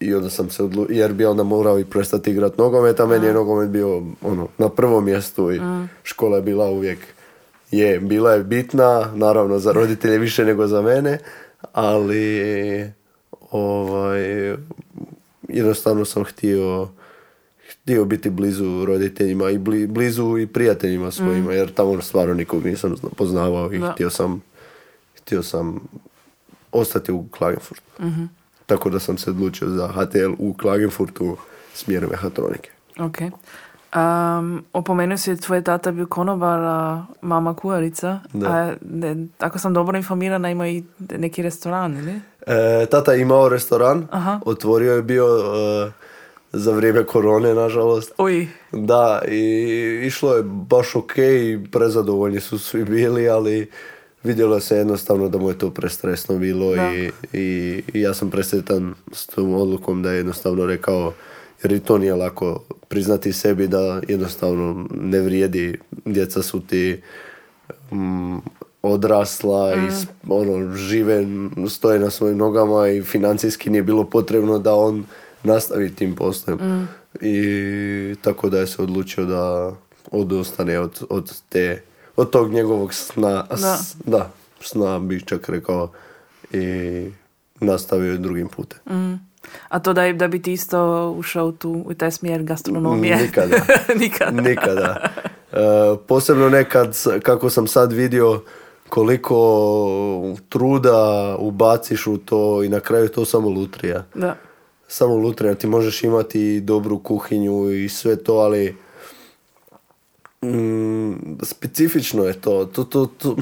I 0.00 0.14
onda 0.14 0.30
sam 0.30 0.50
se 0.50 0.62
odlu... 0.64 0.86
jer 0.90 1.12
bi 1.12 1.24
onda 1.24 1.42
morao 1.42 1.78
i 1.78 1.84
prestati 1.84 2.30
igrat 2.30 2.58
nogomet, 2.58 3.00
a 3.00 3.06
meni 3.06 3.26
je 3.26 3.34
nogomet 3.34 3.68
bio 3.68 4.02
ono, 4.22 4.48
na 4.58 4.68
prvom 4.68 5.04
mjestu 5.04 5.52
i 5.52 5.60
škola 6.02 6.36
je 6.36 6.42
bila 6.42 6.70
uvijek 6.70 6.98
je, 7.70 8.00
bila 8.00 8.32
je 8.32 8.44
bitna, 8.44 9.12
naravno 9.14 9.58
za 9.58 9.72
roditelje 9.72 10.18
više 10.18 10.44
nego 10.44 10.66
za 10.66 10.82
mene, 10.82 11.18
ali 11.72 12.90
ovaj, 13.50 14.56
jednostavno 15.50 16.04
sam 16.04 16.24
htio 16.24 16.88
htio 17.72 18.04
biti 18.04 18.30
blizu 18.30 18.84
roditeljima 18.84 19.50
i 19.50 19.58
bli- 19.58 19.86
blizu 19.86 20.38
i 20.38 20.46
prijateljima 20.46 21.10
svojima, 21.10 21.52
jer 21.52 21.72
tamo 21.72 22.00
stvarno 22.00 22.34
nikog 22.34 22.64
nisam 22.64 22.96
zna- 22.96 23.08
poznavao 23.10 23.72
i 23.72 23.78
Da. 23.78 23.92
htio 23.92 24.10
sam 24.10 24.42
htio 25.16 25.42
sam 25.42 25.80
ostati 26.72 27.12
u 27.12 27.24
Klagenfurtu. 27.28 27.82
Tako 28.66 28.90
da 28.90 28.98
sam 28.98 29.18
se 29.18 29.30
odlučio 29.30 29.68
za 29.68 29.88
HTL 29.88 30.32
u 30.38 30.54
Klagenfurtu 30.54 31.36
smjer 31.74 32.06
mehatronike. 32.08 32.70
Ok. 32.98 33.16
Um, 33.96 34.64
opomenuo 34.72 35.16
si 35.16 35.36
tvoj 35.36 35.64
tata 35.64 35.92
bio 35.92 36.06
konobar, 36.06 36.60
a 36.60 37.06
mama 37.20 37.54
kuharica. 37.54 38.20
Da. 38.32 38.48
A, 38.48 38.74
ne, 38.82 39.16
ako 39.38 39.58
sam 39.58 39.74
dobro 39.74 39.96
informirana, 39.96 40.50
ima 40.50 40.68
i 40.68 40.82
neki 41.10 41.42
restoran, 41.42 41.96
ili? 41.96 42.20
E, 42.46 42.86
tata 42.90 43.12
je 43.12 43.20
imao 43.20 43.48
restoran, 43.48 44.06
Aha. 44.10 44.40
otvorio 44.44 44.92
je 44.92 45.02
bio 45.02 45.26
e, 45.26 45.90
za 46.52 46.72
vrijeme 46.72 47.04
korone, 47.04 47.54
nažalost. 47.54 48.12
Oj, 48.18 48.48
Da, 48.72 49.22
i 49.28 50.02
išlo 50.06 50.34
je 50.34 50.42
baš 50.42 50.96
ok, 50.96 51.12
prezadovoljni 51.72 52.40
su 52.40 52.58
svi 52.58 52.84
bili, 52.84 53.28
ali 53.28 53.70
vidjelo 54.22 54.60
se 54.60 54.76
jednostavno 54.76 55.28
da 55.28 55.38
mu 55.38 55.48
je 55.48 55.58
to 55.58 55.70
prestresno 55.70 56.38
bilo 56.38 56.74
i, 56.76 57.10
i, 57.32 57.82
i 57.94 58.00
ja 58.00 58.14
sam 58.14 58.30
presretan 58.30 58.94
s 59.12 59.26
tom 59.26 59.54
odlukom 59.54 60.02
da 60.02 60.10
je 60.10 60.16
jednostavno 60.16 60.66
rekao, 60.66 61.12
jer 61.62 61.72
i 61.72 61.80
to 61.80 61.98
nije 61.98 62.14
lako 62.14 62.64
priznati 62.88 63.32
sebi 63.32 63.68
da 63.68 64.00
jednostavno 64.08 64.86
ne 64.90 65.20
vrijedi, 65.20 65.78
djeca 66.04 66.42
su 66.42 66.60
ti 66.60 67.02
mm, 67.92 68.36
odrasla 68.82 69.74
i 69.74 69.90
s- 69.92 70.06
ono, 70.28 70.74
žive, 70.74 71.24
stoje 71.68 71.98
na 71.98 72.10
svojim 72.10 72.38
nogama 72.38 72.88
i 72.88 73.02
financijski 73.02 73.70
nije 73.70 73.82
bilo 73.82 74.04
potrebno 74.04 74.58
da 74.58 74.74
on 74.74 75.04
nastavi 75.42 75.94
tim 75.94 76.14
poslom. 76.14 76.86
I 77.20 77.44
tako 78.16 78.48
da 78.48 78.58
je 78.58 78.66
se 78.66 78.82
odlučio 78.82 79.24
da 79.24 79.72
odustane 80.10 80.78
od, 80.78 81.02
od 81.10 81.40
te 81.48 81.82
od 82.16 82.30
tog 82.30 82.52
njegovog 82.52 82.94
sna, 82.94 83.46
Da. 83.50 83.56
s- 83.76 83.96
da, 83.96 84.30
sna 84.60 84.98
bih 84.98 85.24
čak 85.24 85.48
rekao 85.48 85.90
i 86.52 87.10
nastavio 87.56 88.16
drugim 88.16 88.48
putem. 88.48 88.78
mm. 88.88 89.30
A 89.68 89.78
to 89.78 89.92
da, 89.92 90.02
je- 90.02 90.12
da 90.12 90.28
bi 90.28 90.42
ti 90.42 90.52
isto 90.52 90.80
ušao 91.10 91.52
tu 91.52 91.82
u 91.86 91.94
taj 91.94 92.10
smjer 92.10 92.42
gastronomije? 92.42 93.16
Nikada. 93.16 93.56
Nikada. 94.00 94.40
Nikada. 94.42 95.08
E, 95.52 95.56
posebno 95.98 96.48
nekad, 96.48 96.88
kako 97.22 97.50
sam 97.50 97.66
sad 97.66 97.92
vidio, 97.92 98.42
koliko 98.90 100.36
truda 100.48 101.36
ubaciš 101.38 102.06
u 102.06 102.18
to 102.18 102.62
i 102.62 102.68
na 102.68 102.80
kraju 102.80 103.08
to 103.08 103.24
samo 103.24 103.48
lutrija. 103.48 104.04
Da. 104.14 104.36
Samo 104.88 105.14
lutrija, 105.14 105.54
ti 105.54 105.66
možeš 105.66 106.04
imati 106.04 106.60
dobru 106.60 106.98
kuhinju 106.98 107.70
i 107.70 107.88
sve 107.88 108.16
to, 108.16 108.34
ali 108.34 108.76
mm, 110.44 111.12
specifično 111.42 112.24
je 112.24 112.40
to. 112.40 112.64
To, 112.64 112.84
to, 112.84 113.06
to. 113.06 113.36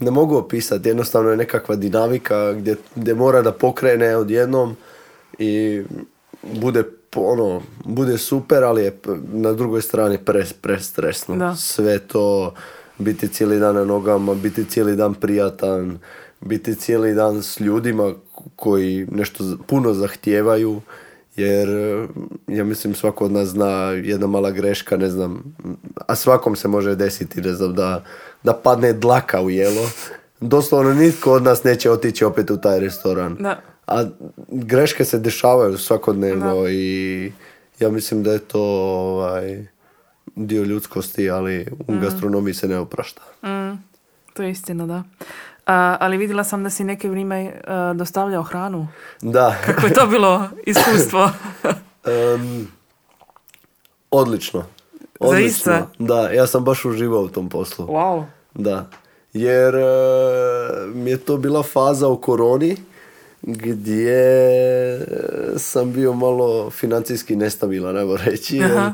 Ne 0.00 0.10
mogu 0.10 0.36
opisati, 0.36 0.88
jednostavno 0.88 1.30
je 1.30 1.36
nekakva 1.36 1.76
dinamika 1.76 2.52
gdje, 2.52 2.76
gdje 2.94 3.14
mora 3.14 3.42
da 3.42 3.52
pokrene 3.52 4.16
odjednom 4.16 4.76
i 5.38 5.82
bude 6.42 6.84
ono, 7.14 7.62
bude 7.84 8.18
super, 8.18 8.64
ali 8.64 8.82
je 8.82 8.98
na 9.32 9.52
drugoj 9.52 9.82
strani 9.82 10.18
pre, 10.18 10.44
prestresno. 10.60 11.36
Da. 11.36 11.56
Sve 11.56 11.98
to, 11.98 12.54
biti 13.00 13.28
cijeli 13.28 13.58
dan 13.58 13.74
na 13.74 13.84
nogama, 13.84 14.34
biti 14.34 14.64
cijeli 14.64 14.96
dan 14.96 15.14
prijatan, 15.14 15.98
biti 16.40 16.74
cijeli 16.74 17.14
dan 17.14 17.42
s 17.42 17.60
ljudima 17.60 18.14
koji 18.56 19.06
nešto 19.10 19.44
puno 19.66 19.94
zahtijevaju, 19.94 20.80
jer 21.36 21.68
eh, 21.68 22.06
ja 22.48 22.64
mislim 22.64 22.94
svako 22.94 23.24
od 23.24 23.32
nas 23.32 23.48
zna 23.48 23.90
jedna 23.90 24.26
mala 24.26 24.50
greška, 24.50 24.96
ne 24.96 25.10
znam, 25.10 25.56
a 26.06 26.14
svakom 26.14 26.56
se 26.56 26.68
može 26.68 26.94
desiti, 26.94 27.40
ne 27.40 27.52
znam, 27.52 27.74
da, 27.74 28.04
da 28.42 28.52
padne 28.52 28.92
dlaka 28.92 29.40
u 29.40 29.50
jelo. 29.50 29.90
Doslovno 30.40 30.94
nitko 30.94 31.32
od 31.32 31.42
nas 31.42 31.64
neće 31.64 31.90
otići 31.90 32.24
opet 32.24 32.50
u 32.50 32.56
taj 32.56 32.80
restoran. 32.80 33.36
Da. 33.40 33.60
A 33.86 34.04
greške 34.48 35.04
se 35.04 35.18
dešavaju 35.18 35.78
svakodnevno 35.78 36.68
i 36.68 37.32
ja 37.80 37.90
mislim 37.90 38.22
da 38.22 38.32
je 38.32 38.38
to 38.38 38.62
ovaj, 38.62 39.66
dio 40.46 40.62
ljudskosti, 40.62 41.30
ali 41.30 41.66
u 41.88 41.98
gastronomiji 42.00 42.54
se 42.54 42.68
ne 42.68 42.78
oprašta. 42.78 43.22
Mm, 43.42 43.78
to 44.34 44.42
je 44.42 44.50
istina, 44.50 44.86
da. 44.86 45.02
A, 45.66 45.96
ali 46.00 46.16
vidjela 46.16 46.44
sam 46.44 46.62
da 46.62 46.70
si 46.70 46.84
neke 46.84 47.08
vrijeme 47.08 47.52
a, 47.66 47.92
dostavljao 47.96 48.42
hranu. 48.42 48.88
Da. 49.22 49.56
Kako 49.66 49.86
je 49.86 49.92
to 49.92 50.06
bilo 50.06 50.48
iskustvo? 50.66 51.30
Em, 52.04 52.68
odlično. 54.10 54.64
Odlično. 55.20 55.72
Zaista? 55.72 55.86
Da, 55.98 56.30
ja 56.30 56.46
sam 56.46 56.64
baš 56.64 56.84
uživao 56.84 57.22
u 57.22 57.28
tom 57.28 57.48
poslu. 57.48 57.86
wow. 57.86 58.24
Da. 58.54 58.86
Jer 59.32 59.74
e, 59.74 59.80
mi 60.94 61.10
je 61.10 61.16
to 61.16 61.36
bila 61.36 61.62
faza 61.62 62.08
u 62.08 62.16
koroni 62.20 62.76
gdje 63.42 65.06
sam 65.56 65.92
bio 65.92 66.12
malo 66.12 66.70
financijski 66.70 67.36
nestabilan, 67.36 67.96
evo 67.96 68.16
reći. 68.16 68.56
Jer 68.56 68.70
Aha. 68.72 68.92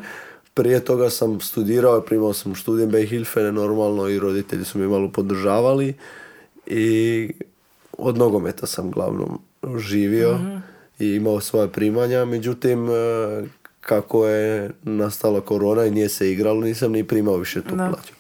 Prije 0.57 0.85
toga 0.85 1.11
sam 1.11 1.41
studirao, 1.41 2.01
primao 2.01 2.33
sam 2.33 2.55
studij 2.55 3.07
Hilfene 3.07 3.53
normalno 3.53 4.09
i 4.09 4.19
roditelji 4.19 4.65
su 4.65 4.79
me 4.79 4.89
malo 4.89 5.09
podržavali 5.13 5.95
i 6.67 7.31
od 7.99 8.19
nogometa 8.19 8.67
sam 8.67 8.91
glavnom 8.91 9.39
živio 9.79 10.39
i 10.99 11.07
imao 11.09 11.41
svoje 11.41 11.69
primanja, 11.69 12.25
međutim 12.25 12.91
e, 12.91 12.93
kako 13.81 14.27
je 14.27 14.71
nastala 14.83 15.41
korona 15.41 15.85
i 15.87 15.91
nije 15.91 16.09
se 16.09 16.33
igralo, 16.33 16.61
nisam 16.61 16.93
ni 16.93 17.05
primao 17.05 17.37
više 17.37 17.63
tu 17.63 17.77
Da. 17.77 17.89
plaću. 17.89 18.13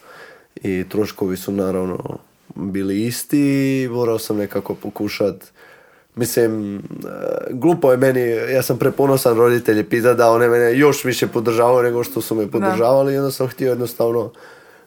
I 0.62 0.84
troškovi 0.88 1.36
su 1.36 1.52
naravno 1.52 2.18
bili 2.54 3.06
isti 3.06 3.82
i 3.82 3.88
morao 3.88 4.18
sam 4.18 4.36
nekako 4.36 4.74
pokušat 4.74 5.44
Mislim, 6.16 6.76
e, 6.76 6.80
glupo 7.50 7.90
je 7.90 7.96
meni, 7.96 8.20
ja 8.30 8.62
sam 8.62 8.78
preponosan 8.78 9.36
roditelji 9.36 9.84
pita 9.84 10.14
da 10.14 10.30
one 10.30 10.48
mene 10.48 10.78
još 10.78 11.04
više 11.04 11.26
podržavaju 11.26 11.82
nego 11.82 12.04
što 12.04 12.20
su 12.20 12.34
me 12.34 12.50
podržavali 12.50 13.14
i 13.14 13.18
onda 13.18 13.30
sam 13.30 13.48
htio 13.48 13.68
jednostavno 13.68 14.32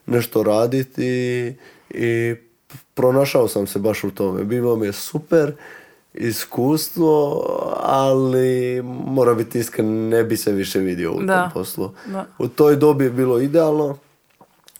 nešto 0.05 0.43
raditi 0.43 1.05
i, 1.05 1.53
i 1.89 2.35
pronašao 2.93 3.47
sam 3.47 3.67
se 3.67 3.79
baš 3.79 4.03
u 4.03 4.11
tome. 4.11 4.43
Bilo 4.43 4.75
mi 4.75 4.85
je 4.85 4.93
super 4.93 5.51
iskustvo, 6.13 7.43
ali 7.83 8.81
moram 9.05 9.37
biti 9.37 9.59
iskren, 9.59 10.09
ne 10.09 10.23
bi 10.23 10.37
se 10.37 10.51
više 10.51 10.79
vidio 10.79 11.13
u 11.13 11.21
Da. 11.23 11.41
tom 11.43 11.51
poslu. 11.53 11.91
Da. 12.05 12.25
U 12.37 12.47
toj 12.47 12.75
dobi 12.75 13.03
je 13.03 13.09
bilo 13.09 13.39
idealno. 13.39 13.97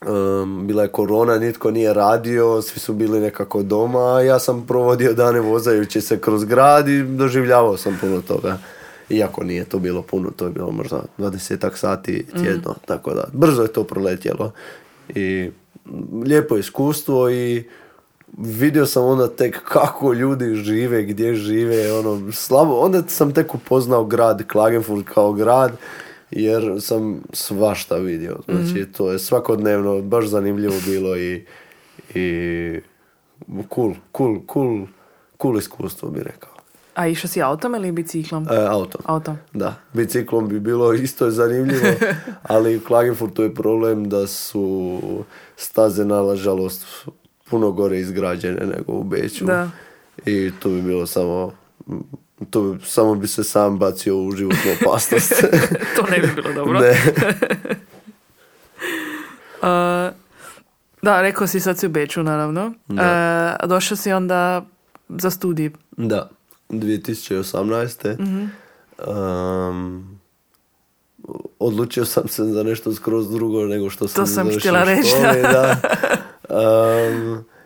Um, 0.07 0.67
bila 0.67 0.83
je 0.83 0.89
korona, 0.89 1.37
nitko 1.37 1.71
nije 1.71 1.93
radio, 1.93 2.61
svi 2.61 2.79
su 2.79 2.93
bili 2.93 3.19
nekako 3.19 3.63
doma, 3.63 4.15
a 4.15 4.21
ja 4.21 4.39
sam 4.39 4.65
provodio 4.67 5.13
dane 5.13 5.39
vozajući 5.39 6.01
se 6.01 6.19
kroz 6.19 6.45
grad 6.45 6.87
i 6.87 7.03
doživljavao 7.03 7.77
sam 7.77 7.97
puno 8.01 8.21
toga. 8.21 8.57
Iako 9.09 9.43
nije 9.43 9.65
to 9.65 9.79
bilo 9.79 10.01
puno, 10.01 10.31
to 10.35 10.45
je 10.45 10.51
bilo 10.51 10.71
možda 10.71 11.03
20 11.17 11.75
sati 11.75 12.25
tjedno, 12.43 12.75
tako 12.85 13.13
da 13.13 13.23
brzo 13.33 13.61
je 13.61 13.73
to 13.73 13.83
proletjelo. 13.83 14.51
I 15.15 15.51
mm, 15.85 16.23
lijepo 16.23 16.57
iskustvo 16.57 17.29
i 17.29 17.63
vidio 18.37 18.85
sam 18.85 19.03
onda 19.03 19.27
tek 19.27 19.63
kako 19.63 20.13
ljudi 20.13 20.55
žive, 20.55 21.03
gdje 21.03 21.35
žive, 21.35 21.93
ono, 21.93 22.31
slabo, 22.31 22.79
onda 22.79 23.03
sam 23.07 23.33
tek 23.33 23.55
upoznao 23.55 24.05
grad 24.05 24.47
Klagenfurt 24.47 25.05
kao 25.13 25.33
grad, 25.33 25.71
jer 26.31 26.81
sam 26.81 27.21
svašta 27.33 27.95
vidio, 27.95 28.37
znači 28.47 28.85
to 28.91 29.11
je 29.11 29.19
svakodnevno 29.19 30.01
baš 30.01 30.25
zanimljivo 30.25 30.75
bilo 30.85 31.17
i, 31.17 31.45
i 32.15 32.79
cool, 33.75 33.93
cool, 34.17 34.39
cool, 34.53 34.87
cool 35.41 35.57
iskustvo 35.57 36.09
bi 36.09 36.23
rekao. 36.23 36.49
A 36.93 37.07
išao 37.07 37.27
si 37.27 37.41
autom 37.41 37.75
ili 37.75 37.91
biciklom? 37.91 38.47
E, 38.51 38.65
autom. 38.69 39.01
Autom. 39.05 39.37
Da, 39.53 39.75
biciklom 39.93 40.47
bi 40.47 40.59
bilo 40.59 40.93
isto 41.03 41.31
zanimljivo, 41.31 41.87
ali 42.43 42.77
u 42.77 42.81
Klagenfurtu 42.81 43.43
je 43.43 43.53
problem 43.53 44.09
da 44.09 44.27
su 44.27 44.99
staze 45.55 46.05
nažalost 46.05 46.85
puno 47.49 47.71
gore 47.71 47.99
izgrađene 47.99 48.65
nego 48.65 48.93
u 48.93 49.03
Beću. 49.03 49.45
Da. 49.45 49.69
I 50.25 50.51
to 50.59 50.69
bi 50.69 50.81
bilo 50.81 51.05
samo 51.05 51.51
to 52.49 52.61
bi, 52.61 52.85
samo 52.85 53.15
bi 53.15 53.27
se 53.27 53.43
sam 53.43 53.79
bacio 53.79 54.17
u 54.17 54.31
životnu 54.31 54.71
opasnost. 54.81 55.33
to 55.95 56.03
ne 56.11 56.19
bi 56.19 56.27
bilo 56.35 56.53
dobro. 56.53 56.79
ne. 56.79 56.95
A, 59.61 60.11
da, 61.01 61.21
rekao 61.21 61.47
si 61.47 61.59
sad 61.59 61.79
si 61.79 61.85
u 61.85 61.89
Beču, 61.89 62.23
naravno. 62.23 62.73
Da. 62.87 63.55
A 63.59 63.67
došao 63.67 63.97
si 63.97 64.11
onda 64.11 64.65
za 65.09 65.29
studij. 65.29 65.69
Da, 65.97 66.29
2018. 66.69 68.17
Um, 69.07 70.19
odlučio 71.59 72.05
sam 72.05 72.27
se 72.27 72.43
za 72.43 72.63
nešto 72.63 72.93
skroz 72.93 73.31
drugo 73.31 73.65
nego 73.65 73.89
što 73.89 74.07
sam 74.07 74.23
To 74.23 74.31
sam 74.31 74.49
htjela 74.59 74.83
reći, 74.83 75.11
da. 75.41 75.75
Um, 76.49 77.45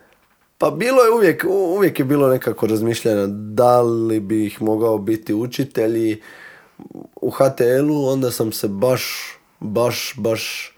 pa 0.63 0.72
bilo 0.72 1.03
je 1.03 1.12
uvijek, 1.12 1.46
uvijek 1.50 2.00
je 2.00 2.05
bilo 2.05 2.27
nekako 2.27 2.67
razmišljanja 2.67 3.27
da 3.27 3.82
li 3.82 4.20
bih 4.20 4.62
mogao 4.62 4.98
biti 4.98 5.34
učitelj 5.34 5.98
i 5.98 6.22
u 7.15 7.29
HTL-u 7.29 8.05
onda 8.08 8.32
sam 8.32 8.51
se 8.51 8.67
baš, 8.67 9.03
baš, 9.60 10.13
baš 10.17 10.74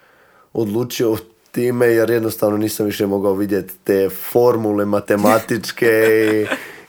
odlučio 0.53 1.17
time 1.51 1.87
jer 1.87 2.09
jednostavno 2.09 2.57
nisam 2.57 2.85
više 2.85 3.07
mogao 3.07 3.33
vidjeti 3.33 3.73
te 3.83 4.09
formule 4.09 4.85
matematičke 4.85 6.07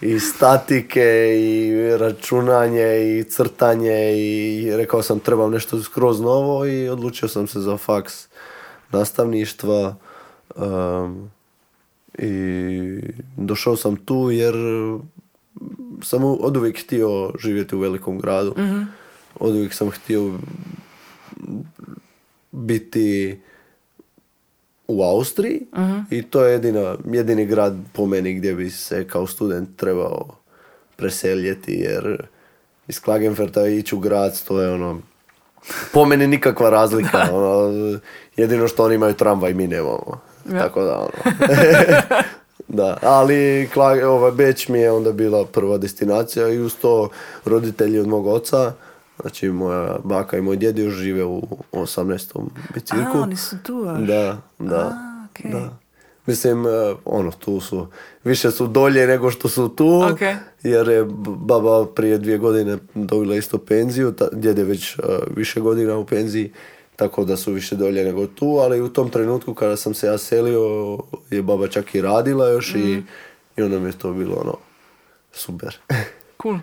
i 0.00 0.20
statike 0.20 1.36
i 1.38 1.96
računanje 1.96 3.18
i 3.18 3.24
crtanje 3.24 4.16
i 4.18 4.70
rekao 4.76 5.02
sam 5.02 5.18
trebam 5.18 5.50
nešto 5.50 5.82
skroz 5.82 6.20
novo 6.20 6.66
i 6.66 6.88
odlučio 6.88 7.28
sam 7.28 7.46
se 7.46 7.60
za 7.60 7.76
faks 7.76 8.28
nastavništva 8.92 9.96
um, 10.56 11.30
i 12.18 13.00
došao 13.36 13.76
sam 13.76 13.96
tu 13.96 14.30
jer 14.30 14.54
sam 16.02 16.24
od 16.24 16.56
uvijek 16.56 16.80
htio 16.84 17.32
živjeti 17.38 17.76
u 17.76 17.78
velikom 17.78 18.18
gradu. 18.18 18.54
Od 19.40 19.54
uvijek 19.54 19.74
sam 19.74 19.90
htio 19.90 20.32
biti 22.50 23.38
u 24.88 25.02
Austriji. 25.02 25.66
I 26.10 26.22
to 26.22 26.44
je 26.44 26.52
jedina, 26.52 26.96
jedini 27.04 27.46
grad 27.46 27.76
po 27.92 28.06
meni 28.06 28.34
gdje 28.34 28.54
bi 28.54 28.70
se 28.70 29.08
kao 29.08 29.26
student 29.26 29.76
trebao 29.76 30.36
preseljeti 30.96 31.72
jer 31.72 32.26
iz 32.88 33.00
Klagenferta 33.00 33.66
ići 33.66 33.96
u 33.96 33.98
grad 33.98 34.44
to 34.44 34.60
je 34.60 34.72
ono 34.72 35.00
po 35.92 36.04
meni 36.04 36.26
nikakva 36.26 36.70
razlika 36.70 37.28
ono, 37.32 37.98
jedino 38.36 38.68
što 38.68 38.84
oni 38.84 38.94
imaju 38.94 39.14
tramvaj 39.14 39.54
mi 39.54 39.66
nemamo 39.66 40.20
tako 40.50 40.82
da 40.82 40.98
ono 40.98 41.36
da, 42.68 42.98
ali 43.02 43.68
Kla- 43.74 44.04
ovaj, 44.04 44.32
Beč 44.32 44.68
mi 44.68 44.78
je 44.78 44.92
onda 44.92 45.12
bila 45.12 45.44
prva 45.44 45.78
destinacija 45.78 46.48
i 46.48 46.58
uz 46.58 46.74
to 46.82 47.08
roditelji 47.44 47.98
od 47.98 48.06
mog 48.06 48.26
oca 48.26 48.72
Znači, 49.20 49.48
moja 49.48 49.96
baka 50.04 50.38
i 50.38 50.40
moj 50.40 50.56
djed 50.56 50.78
još 50.78 50.94
žive 50.94 51.24
u 51.24 51.42
18. 51.72 52.40
bicirku. 52.74 53.18
A, 53.18 53.22
oni 53.22 53.36
su 53.36 53.56
tu 53.62 53.72
još. 53.72 54.06
Da, 54.08 54.38
da. 54.58 54.76
A, 54.76 55.26
okej. 55.30 55.50
da. 55.50 55.78
Mislim, 56.26 56.66
e, 56.66 56.70
ono, 57.04 57.30
tu 57.30 57.60
su, 57.60 57.86
više 58.24 58.50
su 58.50 58.66
dolje 58.66 59.06
nego 59.06 59.30
što 59.30 59.48
su 59.48 59.68
tu, 59.68 60.02
Ok. 60.12 60.20
jer 60.62 60.88
je 60.88 61.04
baba 61.26 61.86
prije 61.86 62.18
dvije 62.18 62.38
godine 62.38 62.78
dobila 62.94 63.36
isto 63.36 63.58
penziju, 63.58 64.12
ta, 64.12 64.28
djed 64.32 64.58
je 64.58 64.64
već 64.64 64.98
e, 64.98 65.02
više 65.36 65.60
godina 65.60 65.96
u 65.96 66.04
penziji, 66.06 66.52
tako 66.96 67.24
da 67.24 67.36
su 67.36 67.52
više 67.52 67.76
dolje 67.76 68.04
nego 68.04 68.26
tu, 68.26 68.46
ali 68.48 68.80
u 68.80 68.88
tom 68.88 69.10
trenutku 69.10 69.54
kada 69.54 69.76
sam 69.76 69.94
se 69.94 70.06
ja 70.06 70.18
selio, 70.18 70.98
je 71.30 71.42
baba 71.42 71.68
čak 71.68 71.94
i 71.94 72.02
radila 72.02 72.48
još 72.48 72.70
i, 72.70 72.78
Mhm. 72.78 73.00
i 73.56 73.62
onda 73.62 73.78
mi 73.78 73.88
je 73.88 73.92
to 73.92 74.12
bilo 74.12 74.36
ono, 74.36 74.56
super. 75.32 75.76
Cool. 76.42 76.58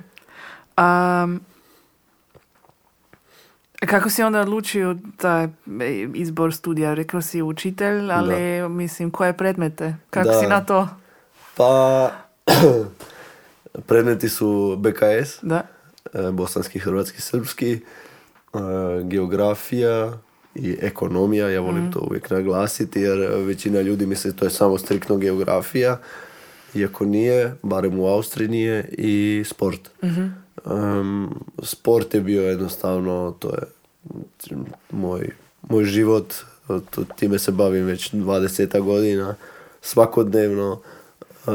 Um, 0.78 1.42
kako 3.80 4.10
si 4.10 4.24
onda 4.24 4.42
odlučio 4.42 4.96
taj 5.18 5.48
izbor 6.14 6.54
studija? 6.54 6.94
Rekao 6.94 7.22
si 7.22 7.42
učitelj, 7.42 8.12
ali 8.12 8.36
mislim, 8.70 9.12
koje 9.12 9.34
predmete? 9.34 9.96
Kako 10.10 10.28
Da. 10.28 10.34
si 10.34 10.48
na 10.48 10.66
to? 10.66 10.88
Pa, 11.58 12.12
predmeti 13.88 14.30
su 14.30 14.78
BKS, 14.80 15.40
Da. 15.42 15.62
e, 16.14 16.32
bosanski, 16.32 16.80
hrvatski, 16.80 17.22
srpski, 17.22 17.72
e, 17.74 17.80
geografija 19.04 20.14
i 20.56 20.78
ekonomija, 20.82 21.50
ja 21.50 21.62
volim 21.62 21.92
to 21.92 22.00
uvijek 22.00 22.30
naglasiti 22.30 23.02
jer 23.02 23.20
većina 23.46 23.82
ljudi 23.82 24.06
misli 24.06 24.36
to 24.36 24.46
je 24.46 24.52
samo 24.52 24.78
striktno 24.78 25.18
geografija, 25.18 26.00
iako 26.76 27.06
nije, 27.06 27.56
barem 27.62 28.00
u 28.00 28.08
Austriji 28.08 28.48
nije, 28.48 28.90
i 28.98 29.44
sport. 29.46 29.90
Em, 30.66 31.30
sport 31.64 32.14
je 32.14 32.22
bio 32.22 32.42
jednostavno, 32.42 33.36
to 33.40 33.50
je 33.50 33.62
moj, 34.92 35.30
moj 35.70 35.84
život, 35.84 36.34
to, 36.68 37.04
time 37.16 37.40
se 37.40 37.52
bavim 37.52 37.86
već 37.86 38.14
20 38.14 38.82
godina, 38.82 39.36
svakodnevno. 39.82 40.80
E, 41.48 41.52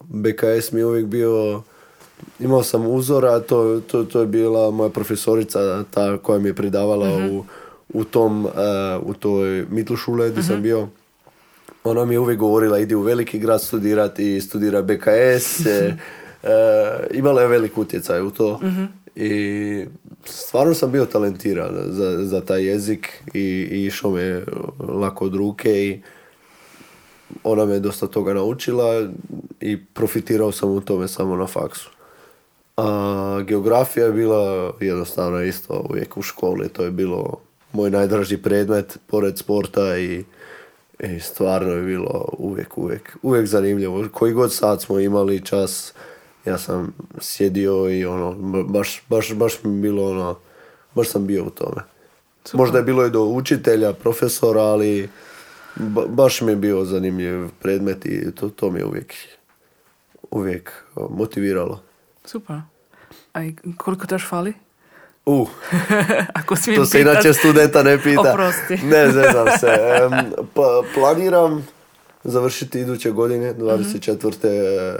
BKS 0.00 0.72
mi 0.72 0.80
je 0.80 0.86
uvijek 0.86 1.06
bio 1.06 1.62
imao 2.40 2.62
sam 2.62 2.86
uzora, 2.86 3.40
to, 3.40 3.80
to, 3.80 4.04
to 4.04 4.20
je 4.20 4.26
bila 4.26 4.70
moja 4.70 4.90
profesorica 4.90 5.84
ta 5.90 6.18
koja 6.18 6.38
mi 6.38 6.48
je 6.48 6.54
predavala 6.54 7.08
u, 7.30 7.44
u 7.88 8.04
tom, 8.04 8.46
e, 8.46 8.50
u 9.02 9.14
toj 9.14 9.66
Mittelschule 9.70 10.30
gdje 10.30 10.42
sam 10.42 10.62
bio. 10.62 10.88
Ona 11.84 12.04
mi 12.04 12.14
je 12.14 12.18
uvijek 12.18 12.38
govorila 12.38 12.78
idi 12.78 12.94
u 12.94 13.02
veliki 13.02 13.38
grad 13.38 13.62
studirati 13.62 14.36
i 14.36 14.40
studira 14.40 14.82
BKS. 14.82 15.66
e, 15.66 15.96
e, 16.42 17.06
imala 17.10 17.42
je 17.42 17.48
velik 17.48 17.78
utjecaj 17.78 18.22
u 18.22 18.30
to. 18.30 18.60
I 19.16 19.84
stvarno 20.24 20.74
sam 20.74 20.92
bio 20.92 21.06
talentiran 21.06 21.74
za, 21.86 22.24
za 22.24 22.40
taj 22.40 22.64
jezik 22.64 23.22
i, 23.34 23.40
i 23.70 23.84
išao 23.86 24.10
me 24.10 24.44
lako 24.78 25.24
od 25.24 25.34
ruke 25.34 25.84
i 25.84 26.00
ona 27.42 27.64
me 27.64 27.78
dosta 27.78 28.06
toga 28.06 28.34
naučila 28.34 29.08
i 29.60 29.84
profitirao 29.84 30.52
sam 30.52 30.70
u 30.70 30.80
tome 30.80 31.08
samo 31.08 31.36
na 31.36 31.46
faksu. 31.46 31.90
A 32.76 33.42
geografija 33.46 34.06
je 34.06 34.12
bila 34.12 34.72
jednostavno 34.80 35.42
isto 35.42 35.86
uvijek 35.90 36.16
u 36.16 36.22
školi, 36.22 36.68
to 36.68 36.84
je 36.84 36.90
bilo 36.90 37.40
moj 37.72 37.90
najdraži 37.90 38.36
predmet 38.36 38.98
pored 39.06 39.38
sporta 39.38 39.98
i, 39.98 40.24
i 41.00 41.20
stvarno 41.20 41.72
je 41.72 41.82
bilo 41.82 42.28
uvijek, 42.38 42.78
uvijek, 42.78 43.16
uvijek 43.22 43.46
zanimljivo. 43.46 44.08
Koji 44.12 44.32
god 44.32 44.52
sad 44.54 44.82
smo 44.82 44.98
imali 45.00 45.44
čas, 45.44 45.92
ja 46.44 46.58
sam 46.58 46.94
sjedio 47.20 47.88
i 47.90 48.04
ono, 48.04 48.32
ba- 48.32 48.62
baš, 48.62 49.02
baš, 49.08 49.34
baš 49.34 49.62
mi 49.62 49.80
bilo 49.80 50.10
ono, 50.10 50.38
baš 50.94 51.08
sam 51.08 51.26
bio 51.26 51.44
u 51.44 51.50
tome. 51.50 51.82
Možda 52.52 52.78
je 52.78 52.84
bilo 52.84 53.06
i 53.06 53.10
do 53.10 53.24
učitelja, 53.24 53.92
profesora, 53.92 54.60
ali 54.62 55.08
ba- 55.76 56.06
baš 56.06 56.40
mi 56.40 56.52
je 56.52 56.56
bio 56.56 56.84
zanimljiv 56.84 57.48
predmet 57.60 58.06
i 58.06 58.34
to, 58.34 58.48
to 58.48 58.70
mi 58.70 58.78
je 58.80 58.84
uvijek, 58.84 59.14
uvijek 60.30 60.84
motiviralo. 61.10 61.82
Super. 62.24 62.56
A 63.34 63.40
koliko 63.76 64.06
te 64.06 64.14
još 64.14 64.28
fali? 64.28 64.52
Uh, 65.28 65.48
Ako 66.40 66.56
to 66.76 66.86
se 66.86 67.00
inače 67.00 67.32
studenta 67.34 67.82
ne 67.82 68.02
pita. 68.02 68.32
Oprosti. 68.32 68.76
Ne, 68.90 69.10
zezam 69.10 69.46
se. 69.60 69.66
Pa, 70.54 70.82
planiram 70.94 71.66
završiti 72.24 72.80
iduće 72.80 73.10
godine, 73.10 73.54
24. 73.54 74.94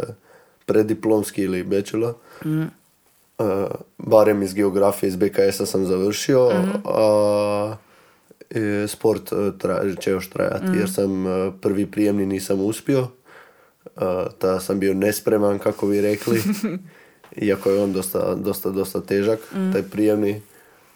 preddiplomski 0.66 1.42
ili 1.42 1.62
bachelor. 1.62 2.14
Uh, 2.44 3.46
barem 3.98 4.42
iz 4.42 4.54
geografije, 4.54 5.08
iz 5.08 5.16
BKS-a 5.16 5.66
sam 5.66 5.86
završio, 5.86 6.50
a 6.84 7.76
e, 8.50 8.86
sport 8.88 9.32
e, 9.32 9.34
tra- 9.34 10.00
će 10.00 10.10
još 10.10 10.30
trajati, 10.30 10.78
jer 10.78 10.92
sam 10.92 11.26
e, 11.26 11.52
prvi 11.60 11.86
prijemni 11.86 12.26
nisam 12.26 12.60
uspio. 12.60 13.00
Uh, 13.00 14.02
tada 14.38 14.60
sam 14.60 14.78
bio 14.78 14.94
nespreman, 14.94 15.58
kako 15.58 15.86
bi 15.86 16.00
rekli. 16.00 16.42
Iako 17.40 17.70
je 17.70 17.82
on 17.82 17.92
dosta, 17.92 18.34
dosta, 18.34 18.70
dosta 18.70 19.00
težak, 19.00 19.38
taj 19.72 19.82
prijemni. 19.82 20.40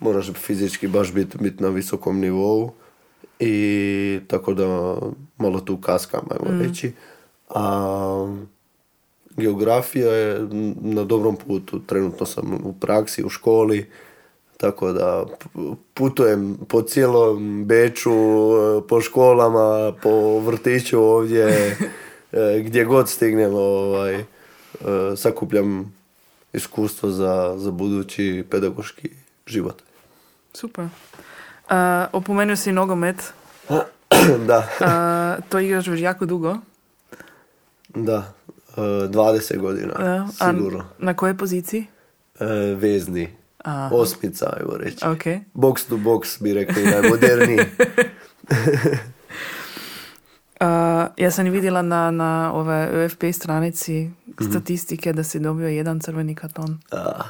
Moraš 0.01 0.33
fizički 0.33 0.89
baš 0.89 1.13
biti 1.13 1.39
bit 1.39 1.61
na 1.61 1.69
visokom 1.69 2.21
nivou. 2.21 2.73
I 3.41 4.21
tako 4.29 4.55
da 4.55 4.97
malo 5.39 5.61
tu 5.61 5.77
kaskam, 5.77 6.21
ajmo 6.31 6.63
reći. 6.63 6.93
A 7.49 8.37
geografija 9.37 10.13
je 10.13 10.49
na 10.81 11.05
dobrom 11.05 11.37
putu. 11.37 11.81
Trenutno 11.87 12.27
sam 12.27 12.61
u 12.65 12.73
praksi, 12.81 13.25
u 13.25 13.29
školi. 13.29 13.87
Tako 14.57 14.93
da 14.93 15.25
putujem 15.95 16.59
po 16.69 16.83
cijelom 16.83 17.65
Beču, 17.65 18.13
po 18.89 19.01
školama, 19.01 19.93
po 20.03 20.39
vrtiću 20.39 21.01
ovdje, 21.01 21.47
e, 22.33 22.63
gdje 22.65 22.85
god 22.85 23.09
stignem, 23.09 23.55
ovaj, 23.55 24.15
e, 24.15 24.25
sakupljam 25.17 26.02
iskustvo 26.53 27.11
za, 27.11 27.55
za 27.57 27.71
budući 27.71 28.45
pedagoški 28.51 29.11
život. 29.47 29.83
Super. 30.55 30.87
A, 31.69 32.07
opomenuo 32.12 32.57
si 32.57 32.73
nogomet. 32.73 33.33
da, 34.49 34.69
A, 34.81 35.37
to 35.49 35.59
igraš 35.59 35.87
već 35.87 36.01
jako 36.01 36.27
dugo. 36.27 36.57
da, 37.88 38.33
e, 38.77 38.81
20 38.81 39.59
godina, 39.59 39.95
Da. 39.95 40.29
A 40.41 40.53
sigurno. 40.53 40.85
na 40.99 41.15
kojoj 41.15 41.37
poziciji? 41.37 41.87
E, 42.41 42.45
vezni, 42.75 43.29
Aha. 43.59 43.91
osmica, 43.93 44.57
ajmo 44.57 44.77
reći. 44.77 45.07
Ok. 45.07 45.25
Box 45.55 45.88
to 45.88 45.97
box 45.97 46.43
bi 46.43 46.55
rekli 46.55 46.83
najmoderniji. 46.85 47.59
Ja 51.17 51.31
sam 51.31 51.45
vidjela 51.45 51.83
na, 51.83 52.11
na 52.11 52.53
ove 52.55 53.05
UFP 53.05 53.25
stranici 53.33 54.11
statistike 54.51 55.12
da 55.12 55.25
si 55.25 55.38
dobio 55.40 55.68
jedan 55.68 56.01
crveni 56.01 56.35
karton. 56.35 56.79
A, 56.90 57.23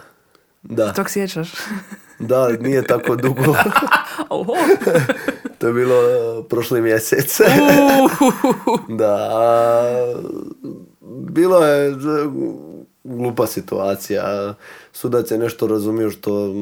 da, 0.62 0.92
Tog 0.92 1.10
sjećaš? 1.10 1.52
da, 2.18 2.48
nije 2.48 2.82
tako 2.84 3.16
dugo. 3.16 3.56
To 5.58 5.66
je 5.66 5.72
bilo 5.72 5.94
e, 5.94 6.48
prošli 6.48 6.80
mjesec. 6.80 7.40
da, 8.88 9.28
a, 9.32 10.14
bilo 11.28 11.66
je 11.66 11.90
e, 11.90 11.94
glupa 13.04 13.46
situacija. 13.46 14.54
Sudac 14.92 15.30
je 15.30 15.38
nešto 15.38 15.66
razumio 15.66 16.10
što 16.10 16.54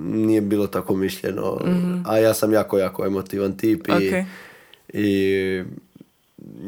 nije 0.00 0.40
bilo 0.40 0.66
tako 0.66 0.96
mišljeno. 0.96 1.60
A 2.06 2.18
ja 2.18 2.34
sam 2.34 2.52
jako, 2.52 2.78
jako 2.78 3.06
emotivan 3.06 3.56
tip 3.56 3.88
i, 3.88 3.92
Ok. 3.92 4.26
i 4.92 5.64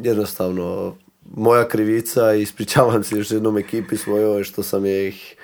jednostavno 0.02 0.94
moja 1.36 1.68
krivica 1.68 2.34
i 2.34 2.42
ispričavam 2.46 3.04
se 3.04 3.16
još 3.16 3.30
jednom 3.30 3.58
ekipi 3.58 3.96
svojoj 3.96 4.44
što 4.44 4.62
sam 4.62 4.86
je 4.86 5.08
ih 5.08 5.36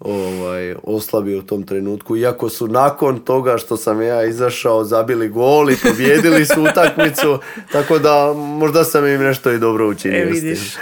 ovaj, 0.00 0.74
oslabio 0.82 1.38
u 1.38 1.42
tom 1.42 1.62
trenutku. 1.62 2.16
Iako 2.16 2.48
su 2.48 2.68
nakon 2.68 3.18
toga 3.18 3.58
što 3.58 3.76
sam 3.76 4.02
ja 4.02 4.24
izašao 4.24 4.84
zabili 4.84 5.28
gol 5.28 5.70
i 5.70 5.76
pobjedili 5.82 6.46
su 6.46 6.62
utakmicu, 6.70 7.38
tako 7.72 7.98
da 7.98 8.32
možda 8.36 8.84
sam 8.84 9.06
im 9.06 9.20
nešto 9.20 9.52
i 9.52 9.58
dobro 9.58 9.88
učinio. 9.88 10.22
E, 10.22 10.24
vidiš. 10.24 10.74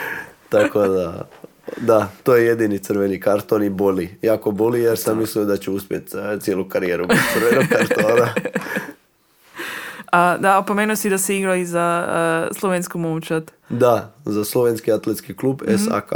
Tako 0.49 0.89
da, 0.89 1.29
da, 1.77 2.09
to 2.23 2.37
je 2.37 2.47
jedini 2.47 2.79
crveni 2.79 3.21
karton 3.21 3.63
i 3.63 3.71
boli. 3.71 4.09
Jako 4.23 4.51
boli 4.51 4.81
jer 4.81 4.99
sam 4.99 5.19
mislio 5.19 5.45
da 5.45 5.57
ću 5.57 5.75
uspjeti 5.75 6.13
cijelu 6.41 6.69
karijeru 6.69 7.07
bez 7.07 7.19
crvenog 7.35 7.65
kartona. 7.69 8.35
A, 10.13 10.37
da, 10.39 10.59
opomenuo 10.59 10.97
si 10.97 11.11
da 11.11 11.19
si 11.19 11.37
igrao 11.37 11.55
i 11.55 11.67
za 11.67 12.07
uh, 12.51 12.57
slovensku 12.57 12.99
momčad. 12.99 13.53
Da, 13.69 14.13
za 14.25 14.45
slovenski 14.45 14.93
atletski 14.93 15.37
klub 15.37 15.63
SAK. 15.87 16.13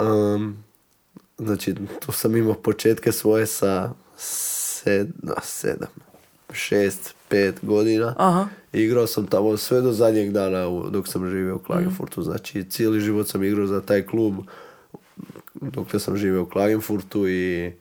Um, 0.00 0.56
znači, 1.38 1.74
tu 2.00 2.12
sam 2.12 2.36
imao 2.36 2.54
početke 2.54 3.12
svoje 3.12 3.46
sa 3.46 3.90
sed, 4.16 5.08
sedam, 5.42 5.88
šest, 6.52 7.14
pet 7.28 7.54
godina. 7.62 8.14
Aha. 8.18 8.48
Igrao 8.72 9.06
sam 9.06 9.26
tamo 9.26 9.56
sve 9.56 9.80
do 9.80 9.92
zadnjeg 9.92 10.32
dana 10.32 10.68
u- 10.68 10.90
dok 10.90 11.08
sam 11.08 11.30
živio 11.30 11.56
u 11.56 11.58
Klagenfurtu. 11.58 12.22
Znači, 12.22 12.64
cijeli 12.70 13.00
život 13.00 13.28
sam 13.28 13.44
igrao 13.44 13.66
za 13.66 13.80
taj 13.80 14.02
klub 14.02 14.34
dok 15.54 15.86
sam 15.98 16.16
živio 16.16 16.42
u 16.42 16.46
Klagenfurtu 16.46 17.28
i 17.28 17.72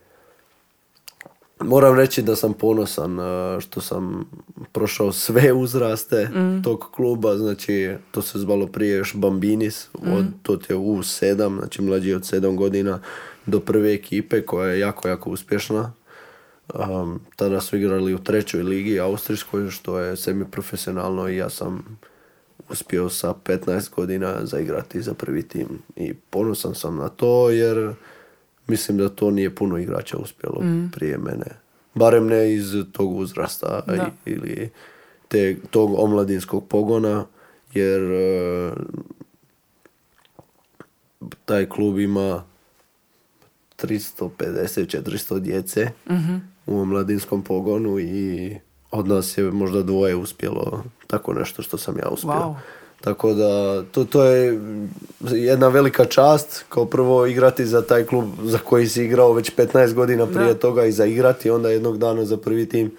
moram 1.64 1.96
reći 1.96 2.22
da 2.22 2.36
sam 2.36 2.54
ponosan 2.54 3.20
uh, 3.20 3.62
što 3.62 3.82
sam 3.82 4.30
prošao 4.72 5.12
sve 5.12 5.54
uzraste 5.54 6.30
tog 6.64 6.90
kluba, 6.96 7.38
znači 7.38 7.96
to 8.12 8.22
se 8.22 8.40
zvalo 8.40 8.68
prije 8.68 8.98
još 8.98 9.16
Bambinis, 9.16 9.88
od, 9.94 10.26
to 10.42 10.58
je 10.70 10.76
u 10.76 10.98
7, 10.98 11.58
znači 11.60 11.82
mlađi 11.82 12.14
od 12.14 12.22
7 12.22 12.56
godina 12.56 13.00
do 13.46 13.60
prve 13.60 13.94
ekipe 13.94 14.42
koja 14.42 14.70
je 14.70 14.80
jako, 14.80 15.08
jako 15.08 15.30
uspješna. 15.30 15.94
Um, 16.74 17.20
tada 17.36 17.62
su 17.62 17.78
igrali 17.78 18.14
u 18.14 18.24
trećoj 18.24 18.64
ligi 18.64 19.00
Austrijskoj, 19.00 19.70
što 19.70 20.00
je 20.00 20.18
semiprofesionalno 20.18 21.30
i 21.30 21.38
ja 21.38 21.50
sam 21.50 21.98
uspio 22.70 23.10
sa 23.10 23.34
15 23.44 23.90
godina 23.96 24.46
zaigrati 24.46 25.02
za 25.02 25.14
prvi 25.14 25.48
tim 25.48 25.68
i 25.96 26.14
ponosan 26.14 26.76
sam 26.76 26.96
na 26.96 27.10
to 27.10 27.50
jer 27.50 27.94
mislim 28.68 28.98
da 28.98 29.10
to 29.10 29.32
nije 29.32 29.56
puno 29.56 29.78
igrača 29.78 30.18
uspjelo 30.18 30.64
prije 30.92 31.18
mene. 31.18 31.46
Barem 31.94 32.28
ne 32.28 32.54
iz 32.54 32.74
tog 32.92 33.18
uzrasta 33.18 33.82
Da. 33.88 34.12
ili 34.26 34.70
te, 35.28 35.58
tog 35.72 36.00
omladinskog 36.00 36.68
pogona 36.68 37.26
jer 37.74 38.02
e, 38.02 38.72
taj 41.46 41.70
klub 41.70 42.00
ima 42.00 42.44
350-400 43.78 45.40
djece 45.40 45.90
u 46.66 46.80
omladinskom 46.80 47.44
pogonu 47.44 48.00
i 48.00 48.56
od 48.92 49.08
nas 49.08 49.38
je 49.38 49.44
možda 49.44 49.84
dvoje 49.84 50.16
uspjelo 50.16 50.84
tako 51.08 51.34
nešto 51.34 51.62
što 51.62 51.78
sam 51.78 51.98
ja 51.98 52.10
uspio. 52.10 52.32
Wow. 52.32 52.56
Tako 53.04 53.34
da 53.34 53.84
to, 53.84 54.06
to 54.06 54.24
je 54.24 54.60
jedna 55.22 55.68
velika 55.68 56.06
čast 56.06 56.66
kao 56.70 56.86
prvo 56.86 57.26
igrati 57.26 57.66
za 57.66 57.82
taj 57.82 58.04
klub 58.04 58.26
za 58.44 58.58
koji 58.60 58.88
si 58.88 59.04
igrao 59.04 59.34
već 59.34 59.56
15 59.56 59.94
godina 59.94 60.26
prije 60.28 60.48
Da. 60.48 60.54
toga 60.54 60.86
i 60.86 60.92
zaigrati 60.92 61.50
onda 61.50 61.70
jednog 61.70 61.98
dana 61.98 62.26
za 62.26 62.38
prvi 62.38 62.70
tim. 62.70 62.92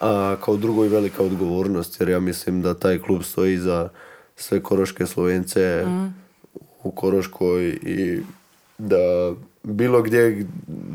A 0.00 0.36
kao 0.40 0.56
drugo 0.56 0.84
i 0.84 0.88
velika 0.88 1.22
odgovornost 1.22 2.00
jer 2.00 2.08
ja 2.08 2.20
mislim 2.20 2.62
da 2.62 2.74
taj 2.74 2.98
klub 2.98 3.22
stoji 3.22 3.58
za 3.58 3.88
sve 4.36 4.62
koroške 4.62 5.06
Slovence 5.06 5.84
u 6.82 6.90
Koroškoj 6.90 7.64
i 7.82 8.20
da 8.78 9.32
bilo 9.62 10.02
gdje 10.02 10.46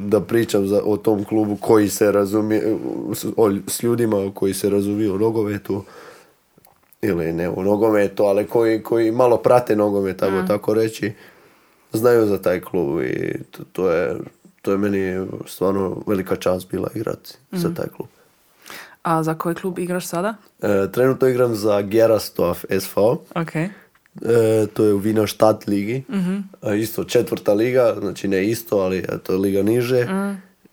da 0.05 0.21
pričam 0.21 0.67
za, 0.67 0.81
o 0.85 0.97
tom 0.97 1.23
klubu 1.23 1.55
koji 1.55 1.89
se 1.89 2.11
razumije 2.11 2.77
s, 3.13 3.25
o- 3.37 3.57
s 3.67 3.83
ljudima 3.83 4.31
koji 4.33 4.53
se 4.53 4.69
razumiju 4.69 5.15
u 5.15 5.19
nogometu 5.19 5.83
ili 7.01 7.33
ne 7.33 7.49
u 7.49 7.63
nogometu, 7.63 8.23
ali 8.23 8.47
koji, 8.47 8.83
koji 8.83 9.11
malo 9.11 9.37
prate 9.37 9.75
nogomet, 9.75 10.23
ajmo 10.23 10.47
tako 10.47 10.73
reći, 10.73 11.13
znaju 11.93 12.25
za 12.25 12.37
taj 12.37 12.59
klub 12.61 13.01
i 13.01 13.33
to, 13.51 13.63
to 13.65 13.89
je 13.89 14.15
to 14.61 14.71
je 14.71 14.77
meni 14.77 15.27
stvarno 15.47 16.03
velika 16.07 16.35
čast 16.35 16.71
bila 16.71 16.89
igrati 16.95 17.33
za 17.51 17.69
taj 17.71 17.85
klub. 17.87 18.07
A 19.03 19.23
za 19.23 19.33
koji 19.33 19.55
klub 19.55 19.79
igraš 19.79 20.07
sada? 20.07 20.35
E, 20.61 20.87
trenutno 20.91 21.27
igram 21.27 21.55
za 21.55 21.81
Gerastov 21.81 22.57
SV. 22.71 22.99
Ok. 23.35 23.55
E, 23.55 23.71
to 24.67 24.85
je 24.85 24.93
u 24.93 24.97
Vino 24.97 25.27
Štat 25.27 25.67
ligi. 25.67 26.03
E, 26.63 26.77
isto 26.77 27.03
četvrta 27.03 27.53
liga, 27.53 27.95
znači 27.99 28.27
ne 28.27 28.45
isto, 28.45 28.77
ali 28.77 29.05
to 29.23 29.33
je 29.33 29.39
liga 29.39 29.63
niže. 29.63 30.07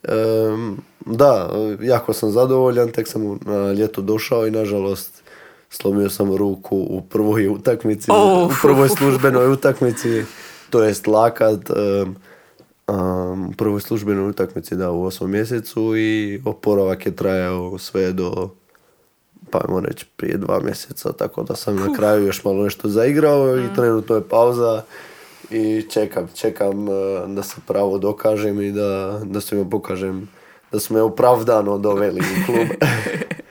Em, 0.05 0.77
da, 1.07 1.51
jako 1.81 2.13
sam 2.13 2.31
zadovoljan, 2.31 2.91
tek 2.91 3.09
sam 3.09 3.25
u- 3.25 3.39
na 3.43 3.73
ljeto 3.73 4.01
došao 4.03 4.47
i 4.47 4.51
nažalost 4.51 5.23
slomio 5.71 6.11
sam 6.11 6.37
ruku 6.37 6.77
u 6.77 7.03
prvoj 7.11 7.49
utakmici, 7.49 8.11
Oh. 8.11 8.51
u 8.51 8.55
prvoj 8.63 8.89
službenoj 8.89 9.53
utakmici, 9.53 10.25
to 10.71 10.83
jest 10.83 11.07
lakat, 11.07 11.71
um, 11.71 13.49
u 13.49 13.53
prvoj 13.57 13.81
službenoj 13.81 14.29
utakmici 14.29 14.77
da 14.77 14.91
u 14.91 15.05
osmom 15.05 15.31
mjesecu 15.31 15.97
i 15.97 16.41
oporavak 16.45 17.07
je 17.07 17.17
trajao 17.17 17.79
sve 17.79 18.13
do 18.13 18.51
pa 19.51 19.61
ajmo 19.65 19.81
reći 19.81 20.07
prije 20.17 20.37
dva 20.37 20.61
mjeseca, 20.61 21.13
tako 21.13 21.43
da 21.43 21.57
sam 21.57 21.77
na 21.77 21.95
kraju 21.97 22.27
još 22.27 22.45
malo 22.45 22.65
nešto 22.65 22.89
zaigrao 22.89 23.59
i 23.59 23.75
trenutno 23.75 24.15
je 24.15 24.29
pauza 24.29 24.83
i 25.51 25.87
čekam, 25.91 26.29
čekam 26.35 26.89
eh, 26.89 26.93
da 27.27 27.43
se 27.43 27.57
pravo 27.67 27.99
dokažem 27.99 28.61
i 28.63 28.73
da, 28.73 29.21
da 29.25 29.41
svima 29.41 29.71
pokažem 29.71 30.29
da 30.73 30.81
smo 30.81 30.97
me 30.97 31.03
opravdano 31.03 31.79
doveli 31.79 32.21
u 32.21 32.47
klub. 32.47 32.69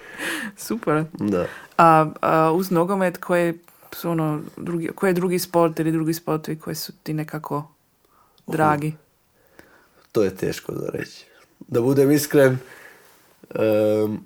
Super. 0.68 1.04
da. 1.14 1.46
A, 1.78 2.06
a 2.22 2.52
uz 2.52 2.72
nogomet 2.72 3.18
koje 3.18 3.54
su 3.92 4.10
ono 4.10 4.42
drugi, 4.58 4.88
koji 4.96 5.10
je 5.10 5.14
drugi 5.14 5.40
sport 5.40 5.80
ili 5.80 5.92
drugi 5.92 6.14
sportovi 6.14 6.60
koji 6.60 6.76
su 6.76 6.94
ti 7.04 7.14
nekako 7.14 7.68
dragi? 8.48 8.94
To 10.12 10.24
je 10.24 10.36
teško 10.36 10.74
za 10.74 10.90
reći. 10.94 11.26
Da 11.68 11.82
budem 11.82 12.12
iskren, 12.12 12.58
em, 13.56 14.20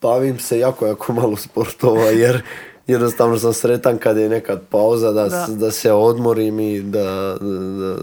bavim 0.00 0.38
se 0.38 0.58
jako, 0.58 0.86
jako 0.86 1.12
malo 1.12 1.36
sportova 1.36 2.04
jer 2.04 2.42
jednostavno 2.86 3.38
sam 3.38 3.52
sretan 3.52 3.98
kad 3.98 4.16
je 4.16 4.28
nekad 4.28 4.62
pauza 4.70 5.12
da, 5.12 5.28
Da. 5.28 5.46
da 5.48 5.70
se 5.70 5.92
odmorim 5.92 6.60
i 6.60 6.80
da, 6.82 7.36
da, 7.40 7.96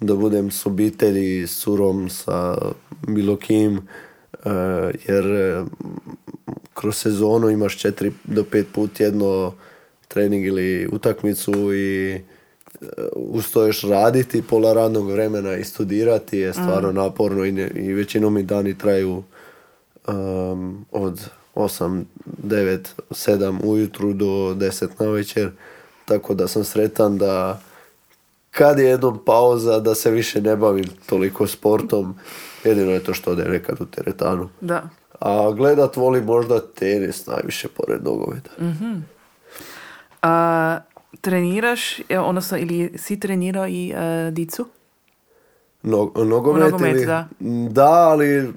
da 0.00 0.14
budem 0.14 0.50
s 0.50 0.66
obitelji, 0.66 1.46
s 1.46 1.56
surom, 1.56 2.08
sa 2.08 2.56
bilo 3.08 3.36
kim. 3.36 3.88
E, 4.44 4.50
jer 5.08 5.26
e, 5.26 5.64
kroz 6.74 6.96
sezonu 6.96 7.50
imaš 7.50 7.78
četiri 7.78 8.12
do 8.24 8.44
pet 8.44 8.66
put 8.72 9.00
jedno 9.00 9.54
trening 10.08 10.46
ili 10.46 10.88
utakmicu 10.92 11.74
i 11.74 12.12
e, 12.14 12.20
uz 13.16 13.52
to 13.52 13.66
još 13.66 13.82
raditi 13.82 14.42
pola 14.42 14.72
radnog 14.72 15.10
vremena 15.10 15.56
i 15.56 15.64
studirati 15.64 16.38
je 16.38 16.52
stvarno 16.52 16.92
naporno 16.92 17.44
i, 17.44 17.52
ne- 17.52 17.70
i 17.74 17.92
većinom 17.92 18.34
mi 18.34 18.42
dani 18.42 18.78
traju 18.78 19.22
um, 20.08 20.86
od 20.92 21.28
8, 21.54 22.04
9, 22.42 22.78
7 23.10 23.58
ujutru 23.64 24.12
do 24.12 24.26
10 24.26 24.88
na 24.98 25.06
večer. 25.06 25.50
Tako 26.04 26.34
da 26.34 26.48
sam 26.48 26.64
sretan 26.64 27.18
da 27.18 27.60
kad 28.54 28.78
je 28.78 28.84
jednom 28.84 29.18
pauza 29.24 29.80
da 29.80 29.94
se 29.94 30.10
više 30.10 30.40
ne 30.40 30.56
bavim 30.56 30.84
toliko 31.06 31.46
sportom. 31.46 32.14
Jedino 32.64 32.90
je 32.90 33.04
to 33.04 33.14
što 33.14 33.30
ode 33.30 33.44
nekad 33.44 33.80
u 33.80 33.86
teretanu. 33.86 34.48
Da. 34.60 34.82
A 35.20 35.50
gledat 35.50 35.96
volim 35.96 36.24
možda 36.24 36.60
tenis 36.60 37.26
najviše 37.26 37.68
pored 37.68 38.04
nogometa. 38.04 38.50
A, 40.22 40.78
treniraš, 41.20 41.98
e, 42.00 42.18
odnosno 42.18 42.58
ili 42.58 42.92
si 42.96 43.20
trenirao 43.20 43.66
i 43.66 43.90
e, 43.90 44.30
dicu? 44.30 44.66
No, 45.82 46.12
nogomet, 46.16 46.62
nogomet, 46.62 46.94
ili- 46.94 47.06
da. 47.06 47.28
Da, 47.70 47.84
ali 47.90 48.52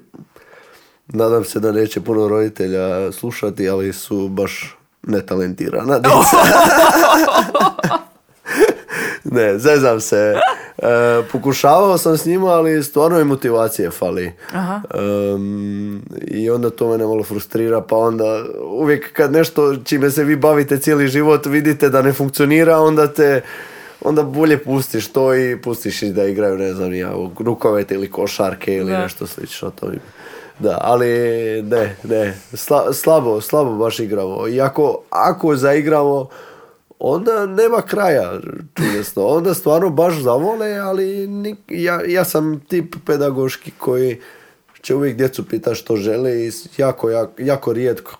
nadam 1.06 1.44
se 1.44 1.60
da 1.60 1.72
neće 1.72 2.00
puno 2.00 2.28
roditelja 2.28 3.12
slušati, 3.12 3.68
ali 3.68 3.92
su 3.92 4.28
baš 4.28 4.76
netalentirana 5.02 5.98
djeca. 6.04 6.36
ne, 9.36 9.58
zezam 9.58 10.00
se. 10.00 10.34
E, 10.78 10.88
pokušavao 11.32 11.98
sam 11.98 12.16
s 12.16 12.24
njima, 12.24 12.46
ali 12.48 12.82
stvarno 12.82 13.18
je 13.18 13.24
motivacije 13.24 13.90
fali. 13.90 14.32
Aha. 14.52 14.80
Em, 14.94 16.02
I 16.22 16.50
onda 16.50 16.70
to 16.70 16.88
mene 16.88 17.06
malo 17.06 17.22
frustrira, 17.24 17.80
pa 17.80 17.96
onda 17.96 18.24
uvijek 18.62 19.12
kad 19.12 19.32
nešto 19.32 19.76
čime 19.76 20.10
se 20.10 20.24
vi 20.24 20.36
bavite 20.36 20.78
cijeli 20.78 21.08
život 21.08 21.46
vidite 21.46 21.88
da 21.88 22.02
ne 22.02 22.12
funkcionira, 22.12 22.78
onda 22.78 23.06
te 23.08 23.40
onda 24.00 24.22
bolje 24.22 24.58
pustiš 24.58 25.08
to 25.08 25.34
i 25.34 25.56
pustiš 25.56 26.02
ih 26.02 26.14
da 26.14 26.24
igraju, 26.24 26.58
ne 26.58 26.74
znam, 26.74 26.94
ja, 26.94 27.16
u 27.16 27.30
rukomet 27.38 27.90
ili 27.90 28.10
košarke 28.10 28.74
ili 28.74 28.90
Da. 28.90 28.98
nešto 28.98 29.26
slično 29.26 29.70
to 29.70 29.86
im. 29.86 30.00
Da, 30.58 30.78
ali 30.80 31.08
ne, 31.62 31.96
ne, 32.04 32.34
sla- 32.52 32.92
slabo, 32.92 33.40
slabo 33.40 33.70
baš 33.70 34.00
igramo. 34.00 34.48
I 34.48 34.60
ako, 34.60 34.98
ako 35.10 35.56
zaigramo, 35.56 36.28
onda 37.00 37.46
nema 37.46 37.82
kraja 37.82 38.40
čudesno. 38.74 39.26
Onda 39.26 39.54
stvarno 39.54 39.90
baš 39.90 40.20
zavole, 40.22 40.76
ali 40.76 41.26
ni- 41.26 41.56
ja, 41.68 42.00
ja 42.06 42.24
sam 42.24 42.60
tip 42.60 42.94
pedagoški 43.06 43.70
koji 43.78 44.18
će 44.82 44.94
uvijek 44.94 45.16
djecu 45.16 45.44
pita 45.44 45.74
što 45.74 45.96
žele 45.96 46.46
i 46.46 46.50
jako, 46.76 47.10
jako, 47.10 47.42
jako 47.42 47.72
rijetko 47.72 48.16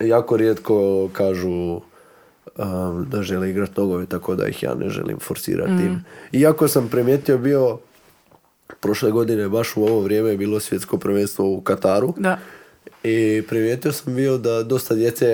jako 0.00 0.36
rijetko 0.36 1.08
kažu 1.12 1.50
um, 2.58 3.06
da 3.10 3.22
žele 3.22 3.50
igrati 3.50 3.72
nogomet, 3.76 4.08
tako 4.08 4.34
da 4.34 4.46
ih 4.48 4.62
ja 4.62 4.74
ne 4.74 4.88
želim 4.88 5.18
forsirati. 5.18 5.72
Iako 6.32 6.68
sam 6.68 6.88
primijetio 6.88 7.38
bio 7.38 7.78
prošle 8.80 9.10
godine 9.10 9.48
baš 9.48 9.76
u 9.76 9.82
ovo 9.82 10.00
vrijeme 10.00 10.30
je 10.30 10.36
bilo 10.36 10.60
svjetsko 10.60 10.96
prvenstvo 10.98 11.52
u 11.52 11.60
Kataru. 11.60 12.14
Da. 12.16 12.38
I 13.04 13.42
primijetio 13.48 13.92
sam 13.92 14.14
bio 14.14 14.38
da 14.38 14.62
dosta 14.62 14.94
djece 14.94 15.26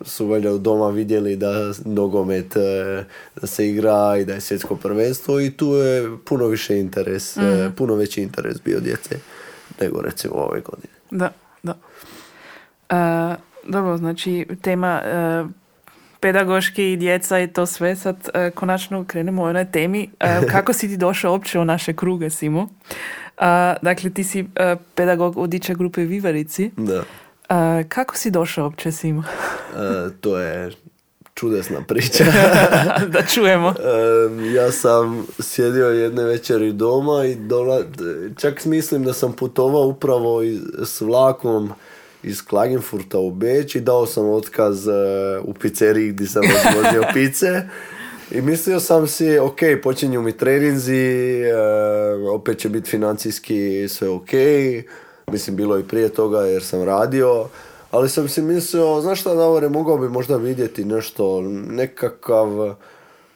su 0.00 0.26
valjda 0.26 0.52
u 0.52 0.58
doma 0.58 0.90
vidjeli 0.90 1.36
da 1.36 1.72
nogomet 1.84 2.56
e, 2.56 3.04
da 3.40 3.46
se 3.46 3.68
igra 3.68 4.16
i 4.16 4.24
da 4.24 4.34
je 4.34 4.40
svjetsko 4.40 4.76
prvenstvo 4.76 5.40
i 5.40 5.50
tu 5.50 5.74
je 5.74 6.16
puno 6.24 6.46
više 6.46 6.78
interes, 6.78 7.36
e, 7.36 7.70
puno 7.76 7.94
veći 7.94 8.22
interes 8.22 8.56
bio 8.64 8.80
djece 8.80 9.18
nego 9.80 10.02
recimo 10.02 10.34
ove 10.34 10.60
godine. 10.60 10.92
Da, 11.10 11.32
da. 11.62 11.74
E, 12.90 13.36
dobro, 13.64 13.96
znači 13.96 14.46
tema 14.62 15.00
e, 15.04 15.44
pedagoški 16.20 16.92
i 16.92 16.96
djeca 16.96 17.38
i 17.38 17.52
to 17.52 17.66
sve. 17.66 17.96
Sad 17.96 18.28
e, 18.34 18.50
konačno 18.50 19.04
krenemo 19.04 19.42
o 19.42 19.48
onoj 19.48 19.70
temi. 19.70 20.10
Kako 20.52 20.72
si 20.72 20.88
ti 20.88 20.96
došao 20.96 21.32
uopće 21.32 21.58
u 21.58 21.64
naše 21.64 21.92
kruge, 21.92 22.30
Simo? 22.30 22.68
E, 23.40 23.74
dakle, 23.82 24.10
ti 24.10 24.24
si 24.24 24.46
e, 24.56 24.76
pedagog 24.94 25.36
u 25.36 25.46
diče 25.46 25.74
grupe 25.74 26.04
Vivarici. 26.04 26.70
Da. 26.76 27.02
E, 27.48 27.84
kako 27.88 28.16
si 28.16 28.30
došao 28.30 28.64
uopće? 28.64 28.88
E, 28.88 29.12
to 30.20 30.38
je 30.38 30.70
čudesna 31.34 31.80
priča. 31.88 32.24
da 33.12 33.22
čujemo. 33.34 33.74
Ja 34.54 34.72
sam 34.72 35.26
sjedio 35.40 35.86
jedne 35.86 36.24
večeri 36.24 36.72
doma 36.72 37.24
i 37.24 37.34
dola, 37.34 37.80
čak 38.36 38.64
mislim 38.64 39.04
da 39.04 39.12
sam 39.12 39.32
putovao 39.32 39.86
upravo 39.86 40.42
iz, 40.42 40.60
s 40.84 41.00
vlakom 41.00 41.72
iz 42.22 42.44
Klagenfurta 42.44 43.18
u 43.18 43.30
Beč 43.30 43.74
i 43.74 43.80
dao 43.80 44.06
sam 44.06 44.30
otkaz 44.30 44.86
u 45.42 45.54
pizzeriji 45.54 46.12
gdje 46.12 46.26
sam 46.26 46.42
razvozio 46.42 47.04
pice. 47.14 47.68
I 48.30 48.40
mislio 48.40 48.80
sam 48.80 49.06
si, 49.06 49.38
ok, 49.38 49.58
počinju 49.82 50.22
mi 50.22 50.32
treninzi, 50.32 51.40
e, 51.42 51.54
opet 52.30 52.58
će 52.58 52.68
biti 52.68 52.90
financijski 52.90 53.88
sve 53.88 54.08
ok. 54.08 54.28
Mislim, 55.32 55.56
bilo 55.56 55.78
i 55.78 55.82
prije 55.82 56.08
toga 56.08 56.40
jer 56.40 56.62
sam 56.62 56.82
radio. 56.82 57.48
Ali 57.90 58.08
sam 58.08 58.28
si 58.28 58.42
mislio, 58.42 59.00
znaš 59.00 59.20
šta, 59.20 59.34
Davore, 59.34 59.68
mogao 59.68 59.98
bi 59.98 60.08
možda 60.08 60.36
vidjeti 60.36 60.84
nešto, 60.84 61.40
nekakav, 61.70 62.74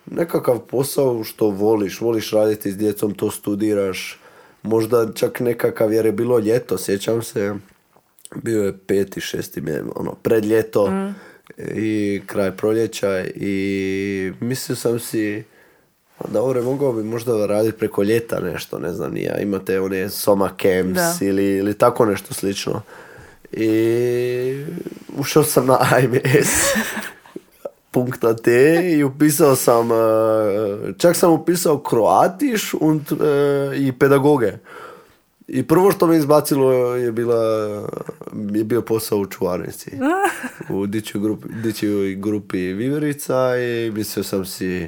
nekakav 0.06 0.58
posao 0.58 1.24
što 1.24 1.46
voliš, 1.50 2.00
voliš 2.00 2.30
raditi 2.30 2.72
s 2.72 2.76
djecom, 2.76 3.14
to 3.14 3.30
studiraš. 3.30 4.20
Možda 4.62 5.12
čak 5.14 5.40
nekakav, 5.40 5.92
jer 5.92 6.06
je 6.06 6.12
bilo 6.12 6.38
ljeto, 6.38 6.78
sjećam 6.78 7.22
se, 7.22 7.54
bio 8.42 8.64
je 8.64 8.78
peti, 8.86 9.20
šesti, 9.20 9.62
ono, 9.94 10.14
pred 10.14 10.44
ljeto 10.44 11.12
i 11.58 12.22
kraj 12.26 12.56
proljeća 12.56 13.24
i 13.34 14.32
mislio 14.40 14.76
sam 14.76 14.98
si, 14.98 15.44
dobro, 16.28 16.62
mogao 16.62 16.92
bi 16.92 17.02
možda 17.02 17.46
raditi 17.46 17.78
preko 17.78 18.02
ljeta 18.02 18.40
nešto, 18.40 18.78
ne 18.78 18.92
znam, 18.92 19.16
ja, 19.16 19.38
imate 19.38 19.80
one 19.80 20.10
soma 20.10 20.50
camps 20.62 20.94
Da. 20.94 21.16
ili, 21.20 21.44
ili 21.44 21.74
tako 21.74 22.06
nešto 22.06 22.34
slično. 22.34 22.82
I 23.52 24.64
ušao 25.18 25.44
sam 25.44 25.66
na 25.66 25.78
AMS 25.80 26.50
.at 28.22 28.46
i 28.96 29.04
upisao 29.04 29.56
sam, 29.56 29.90
eh, 29.92 30.92
čak 30.98 31.16
sam 31.16 31.32
upisao 31.32 31.78
Kroatiš 31.78 32.74
und, 32.80 33.12
eh, 33.12 33.76
i 33.76 33.92
pedagoge. 33.92 34.52
I 35.48 35.62
prvo 35.62 35.92
što 35.92 36.06
me 36.06 36.16
izbacilo 36.16 36.72
je 36.94 37.12
bila 37.12 37.44
je 38.54 38.64
bio 38.64 38.82
posao 38.82 39.18
u 39.18 39.26
čuvarnici. 39.26 39.90
u 40.74 40.86
dičoj 40.86 41.20
grupi, 41.20 41.48
dičoj 41.62 42.14
grupi 42.14 42.58
Viverica 42.58 43.56
i 43.56 43.90
mislio 43.90 44.24
sam 44.24 44.44
si 44.44 44.82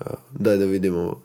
eh, 0.00 0.04
daj 0.30 0.56
da 0.56 0.64
vidimo 0.64 1.22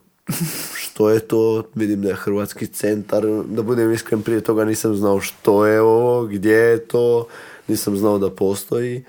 što 0.74 1.10
je 1.10 1.20
to, 1.20 1.64
vidim 1.74 2.02
da 2.02 2.08
je 2.08 2.14
Hrvatski 2.14 2.66
centar, 2.66 3.22
da 3.48 3.62
budem 3.62 3.92
iskren 3.92 4.22
prije 4.22 4.40
toga 4.40 4.64
nisam 4.64 4.96
znao 4.96 5.20
što 5.20 5.66
je 5.66 5.80
ovo, 5.80 6.26
gdje 6.26 6.54
je 6.54 6.78
to, 6.78 7.26
nisam 7.68 7.96
znao 7.96 8.18
da 8.18 8.30
postoji. 8.30 9.04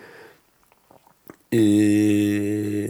I 1.51 2.89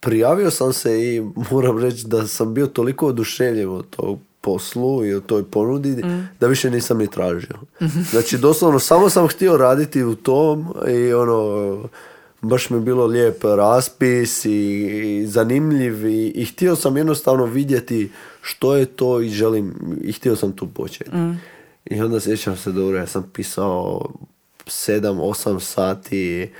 prijavio 0.00 0.50
sam 0.50 0.72
se 0.72 1.14
i 1.14 1.22
moram 1.50 1.78
reći 1.78 2.06
da 2.06 2.26
sam 2.26 2.54
bio 2.54 2.66
toliko 2.66 3.06
oduševljen 3.06 3.68
od 3.68 3.90
tog 3.90 4.18
poslu 4.48 5.04
i 5.04 5.14
o 5.14 5.20
toj 5.20 5.44
ponudi 5.44 6.02
da 6.40 6.46
više 6.46 6.70
nisam 6.70 6.98
ni 6.98 7.10
tražio. 7.10 7.56
Znači 8.10 8.38
doslovno 8.38 8.78
samo 8.78 9.10
sam 9.10 9.28
htio 9.28 9.56
raditi 9.56 10.02
u 10.02 10.14
tom 10.14 10.74
i 10.88 11.12
ono 11.12 11.88
baš 12.42 12.70
mi 12.70 12.76
je 12.76 12.80
bilo 12.80 13.06
lijep 13.06 13.44
raspis 13.44 14.44
i, 14.44 14.50
i 14.50 15.26
zanimljiv 15.26 16.06
i, 16.06 16.28
i 16.28 16.44
htio 16.44 16.76
sam 16.76 16.96
jednostavno 16.96 17.44
vidjeti 17.44 18.10
što 18.42 18.76
je 18.76 18.86
to 18.86 19.20
i 19.20 19.28
želim 19.28 19.74
i 20.02 20.12
htio 20.12 20.36
sam 20.36 20.52
tu 20.52 20.66
početi. 20.66 21.10
I 21.84 22.00
onda 22.00 22.20
sjećam 22.20 22.56
se 22.56 22.72
dobro, 22.72 22.98
ja 22.98 23.06
sam 23.06 23.30
pisao 23.32 24.08
7-8 24.66 25.60
sati 25.60 26.50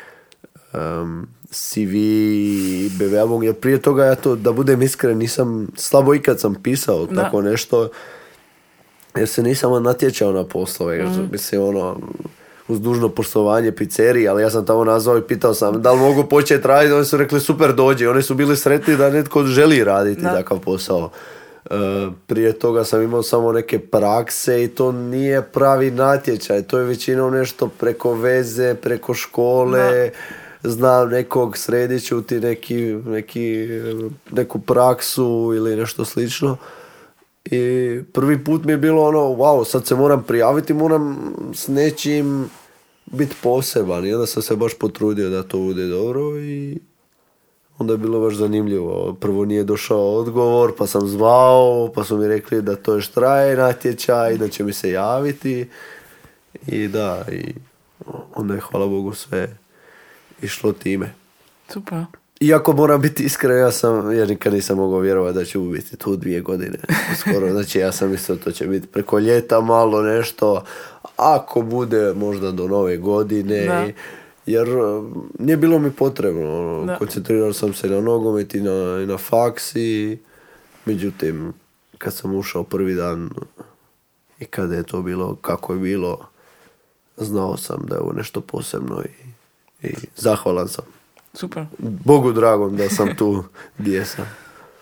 um, 0.75 1.29
CV 1.51 1.95
i 1.95 2.91
BVA, 2.99 3.45
jer 3.45 3.55
prije 3.55 3.83
toga 3.83 4.05
ja 4.05 4.15
to, 4.15 4.37
da 4.37 4.53
budem 4.53 4.83
iskren, 4.83 5.19
nisam, 5.19 5.69
slabo 5.77 6.15
ikad 6.15 6.41
sam 6.41 6.55
pisao 6.55 7.07
Da. 7.07 7.23
tako 7.23 7.43
nešto, 7.43 7.89
jer 9.17 9.29
se 9.29 9.43
nisam 9.43 9.83
natječao 9.83 10.33
na 10.33 10.45
poslove, 10.45 10.97
jer 10.97 11.09
mislim 11.33 11.63
ono, 11.63 11.97
uz 12.69 12.81
dužno 12.81 13.09
poštovanje 13.09 13.73
pizzeriji, 13.73 14.29
ali 14.29 14.43
ja 14.43 14.51
sam 14.51 14.67
tamo 14.67 14.85
nazvao 14.85 15.19
i 15.19 15.23
pitao 15.23 15.55
sam 15.55 15.83
da 15.83 15.93
li 15.93 15.99
mogu 15.99 16.25
početi 16.25 16.67
raditi, 16.69 16.93
oni 16.93 17.05
su 17.05 17.17
rekli 17.17 17.41
super 17.41 17.75
dođi, 17.75 18.07
oni 18.07 18.23
su 18.23 18.35
bili 18.35 18.57
sretni 18.57 18.97
da 18.97 19.11
netko 19.11 19.45
želi 19.45 19.85
raditi 19.85 20.23
Da. 20.23 20.33
takav 20.33 20.59
posao. 20.61 21.11
E, 21.71 21.75
prije 22.27 22.53
toga 22.53 22.85
sam 22.85 23.03
imao 23.03 23.23
samo 23.23 23.53
neke 23.53 23.79
prakse 23.79 24.65
i 24.65 24.69
to 24.69 24.93
nije 24.93 25.43
pravi 25.43 25.91
natječaj, 25.91 26.63
to 26.63 26.79
je 26.79 26.85
većinom 26.85 27.33
nešto 27.35 27.69
preko 27.69 28.15
veze, 28.15 28.75
preko 28.75 29.15
škole, 29.15 30.11
znam 30.71 31.11
nekog 31.11 31.57
sredit 31.57 32.05
ću 32.07 32.23
ti 32.23 32.41
neki, 32.41 32.77
neki, 32.93 33.69
neku 34.31 34.61
praksu 34.61 35.53
ili 35.57 35.77
nešto 35.77 36.05
slično. 36.05 36.57
I 37.45 38.03
prvi 38.13 38.45
put 38.45 38.65
mi 38.65 38.73
je 38.73 38.79
bilo 38.79 39.03
ono, 39.03 39.19
wow, 39.19 39.65
sad 39.65 39.87
se 39.87 39.95
moram 39.95 40.23
prijaviti, 40.23 40.75
moram 40.75 41.35
s 41.55 41.69
nečim 41.69 42.51
biti 43.07 43.37
poseban. 43.43 44.07
I 44.07 44.15
onda 44.15 44.27
sam 44.27 44.43
se 44.43 44.57
baš 44.57 44.79
potrudio 44.79 45.31
da 45.31 45.43
to 45.43 45.59
bude 45.59 45.87
dobro 45.87 46.39
i 46.41 46.79
onda 47.79 47.95
je 47.95 47.99
bilo 47.99 48.21
baš 48.21 48.35
zanimljivo. 48.35 49.17
Prvo 49.21 49.45
nije 49.45 49.65
došao 49.65 50.15
odgovor, 50.15 50.73
pa 50.79 50.87
sam 50.87 51.09
zvao, 51.09 51.93
pa 51.95 52.05
su 52.05 52.17
mi 52.17 52.29
rekli 52.29 52.63
da 52.63 52.77
to 52.77 52.95
još 52.95 53.09
traje 53.09 53.57
natječaj, 53.57 54.39
da 54.39 54.49
će 54.49 54.65
mi 54.65 54.73
se 54.73 54.91
javiti. 54.91 55.69
I 56.67 56.89
da, 56.89 57.25
i 57.33 57.55
onda 58.35 58.55
je 58.55 58.61
hvala 58.61 58.87
Bogu 58.87 59.15
sve 59.15 59.59
išlo 60.43 60.73
time. 60.73 61.15
Super. 61.69 62.05
Iako 62.41 62.73
moram 62.73 63.01
biti 63.01 63.23
iskren, 63.25 63.59
ja 63.59 63.71
sam, 63.71 64.13
ja 64.13 64.27
nikad 64.27 64.53
nisam 64.53 64.77
mogao 64.77 64.99
vjerovati 64.99 65.35
da 65.35 65.45
ću 65.45 65.61
biti 65.63 65.97
tu 65.97 66.17
dvije 66.17 66.41
godine. 66.41 66.79
Skoro, 67.17 67.51
znači 67.53 67.79
ja 67.79 67.93
sam 67.93 68.11
mislio 68.11 68.37
to 68.37 68.53
će 68.53 68.67
biti 68.67 68.87
preko 68.87 69.19
ljeta 69.19 69.61
malo 69.61 70.03
nešto, 70.03 70.65
ako 71.17 71.63
bude 71.63 72.13
možda 72.15 72.53
do 72.53 72.69
nove 72.69 72.97
godine. 72.97 73.65
Da. 73.65 73.87
i- 73.87 73.95
jer 74.47 74.69
uh, 74.71 75.05
nije 75.39 75.57
bilo 75.57 75.79
mi 75.79 75.91
potrebno. 75.91 76.59
ono, 76.61 76.85
Da. 76.85 76.97
Koncentrirao 76.97 77.53
sam 77.53 77.75
se 77.75 77.89
na 77.89 78.01
nogomet 78.01 78.55
i 78.55 78.61
na, 78.61 78.71
i 79.03 79.07
na 79.07 79.19
faks 79.19 79.77
i 79.77 80.19
međutim, 80.85 81.53
kad 81.99 82.15
sam 82.15 82.35
ušao 82.35 82.63
prvi 82.65 82.95
dan 82.95 83.31
i 84.41 84.45
kada 84.45 84.75
je 84.75 84.83
to 84.83 85.03
bilo 85.03 85.35
kako 85.35 85.73
je 85.73 85.79
bilo, 85.79 86.19
znao 87.17 87.57
sam 87.57 87.87
da 87.89 87.95
je 87.95 88.01
ovo 88.01 88.13
nešto 88.13 88.41
posebno 88.41 89.03
i, 89.03 89.29
i 89.83 89.95
zahvalan 90.17 90.69
sam. 90.69 90.85
Super. 91.35 91.65
Bogu 91.79 92.33
dragom 92.33 92.77
da 92.77 92.89
sam 92.89 93.17
tu 93.17 93.45
gdje 93.79 94.05
sam. 94.05 94.25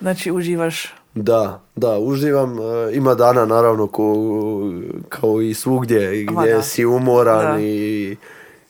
Znači 0.00 0.32
uživaš. 0.32 0.94
Da, 1.14 1.62
da, 1.76 1.98
uživam. 1.98 2.58
E, 2.58 2.94
Ima 2.96 3.14
dana 3.14 3.44
naravno 3.46 3.86
ko, 3.86 4.14
kao 5.08 5.40
i 5.42 5.54
svugdje 5.54 6.20
i 6.20 6.26
gdje 6.26 6.54
da. 6.54 6.62
si 6.62 6.84
umoran 6.84 7.56
Da. 7.56 7.62
i, 7.64 8.16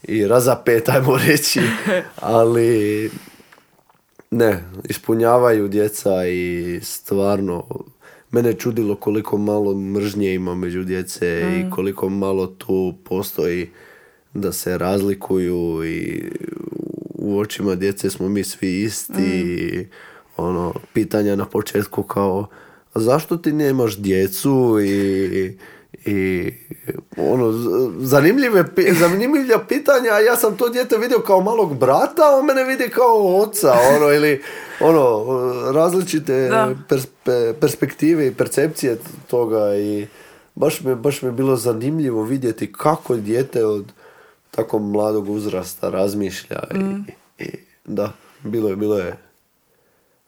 i 0.03 0.27
razapet, 0.29 0.89
ajmo 0.89 1.19
reći. 1.27 1.61
Ali 2.21 3.11
ne, 4.31 4.65
ispunjavaju 4.85 5.69
djeca 5.69 6.27
i 6.27 6.81
stvarno 6.83 7.67
mene 8.31 8.49
je 8.49 8.55
čudilo 8.55 8.97
koliko 8.97 9.39
malo 9.39 9.75
mržnje 9.75 10.35
ima 10.35 10.55
među 10.55 10.85
djece 10.85 11.43
i 11.61 11.71
koliko 11.71 12.09
malo 12.09 12.47
tu 12.47 12.95
postoji 13.05 13.71
da 14.37 14.53
se 14.53 14.79
razlikuju 14.79 15.85
i 15.85 16.23
u 17.15 17.39
očima 17.39 17.75
djece 17.75 18.11
smo 18.11 18.29
mi 18.29 18.45
svi 18.45 18.83
isti 18.83 19.23
i 19.23 19.87
ono, 20.37 20.75
pitanja 20.93 21.37
na 21.37 21.45
početku 21.45 22.03
kao 22.03 22.47
zašto 22.95 23.37
ti 23.37 23.53
nemaš 23.53 23.97
djecu 23.97 24.79
i, 24.81 25.59
i 26.05 26.51
ono, 27.17 27.53
zanimljive, 27.99 28.65
zanimljiva 29.01 29.65
pitanja, 29.69 30.11
a 30.13 30.21
ja 30.21 30.37
sam 30.37 30.57
to 30.57 30.69
dijete 30.69 30.99
vidio 30.99 31.19
kao 31.21 31.41
malog 31.41 31.79
brata, 31.79 32.23
a 32.23 32.39
on 32.39 32.47
mene 32.47 32.65
vidi 32.65 32.89
kao 32.89 33.37
oca, 33.37 33.73
ono, 33.97 34.13
ili 34.13 34.43
ono, 34.81 35.25
različite 35.73 36.49
Da. 36.49 36.75
pers- 36.89 37.07
pe- 37.25 37.53
perspektive 37.61 38.27
i 38.27 38.35
percepcije 38.35 38.99
toga 39.31 39.77
i 39.77 40.07
baš 40.55 40.81
mi, 40.81 40.95
baš 40.95 41.23
mi 41.23 41.29
je 41.29 41.33
bilo 41.33 41.57
zanimljivo 41.57 42.23
vidjeti 42.23 42.73
kako 42.73 43.17
dijete 43.17 43.65
od 43.65 43.85
tako 44.57 44.79
mladog 44.79 45.29
uzrasta 45.29 45.91
razmišlja 45.91 46.63
i, 46.75 47.13
i 47.45 47.51
da, 47.85 48.13
bilo 48.45 48.69
je, 48.69 48.77
bilo 48.77 48.99
je 48.99 49.17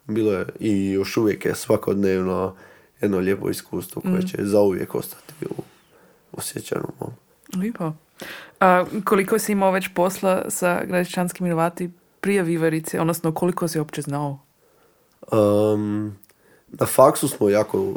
bilo 0.09 0.33
je 0.33 0.47
i 0.61 0.91
još 0.91 1.17
uvijek 1.17 1.45
je 1.45 1.55
svakodnevno 1.55 2.55
jedno 3.01 3.19
lijepo 3.19 3.51
iskustvo 3.51 4.03
koje 4.03 4.23
će 4.23 4.37
zauvijek 4.41 4.95
ostati 4.95 5.47
u, 6.33 6.41
sjećanju 6.41 6.85
mom. 7.01 7.11
Lipo. 7.63 7.93
A, 8.61 8.85
koliko 9.05 9.39
si 9.39 9.53
imao 9.53 9.71
već 9.71 9.89
posla 9.95 10.45
sa 10.49 10.85
gradišćanskim 10.85 11.47
Hrvati 11.47 11.91
prije 12.21 12.43
Vivarice, 12.43 13.01
odnosno 13.01 13.35
koliko 13.35 13.69
si 13.69 13.79
uopće 13.79 14.03
znao? 14.03 14.39
Um, 15.33 16.17
na 16.69 16.87
faksu 16.87 17.29
smo 17.29 17.49
jako 17.49 17.95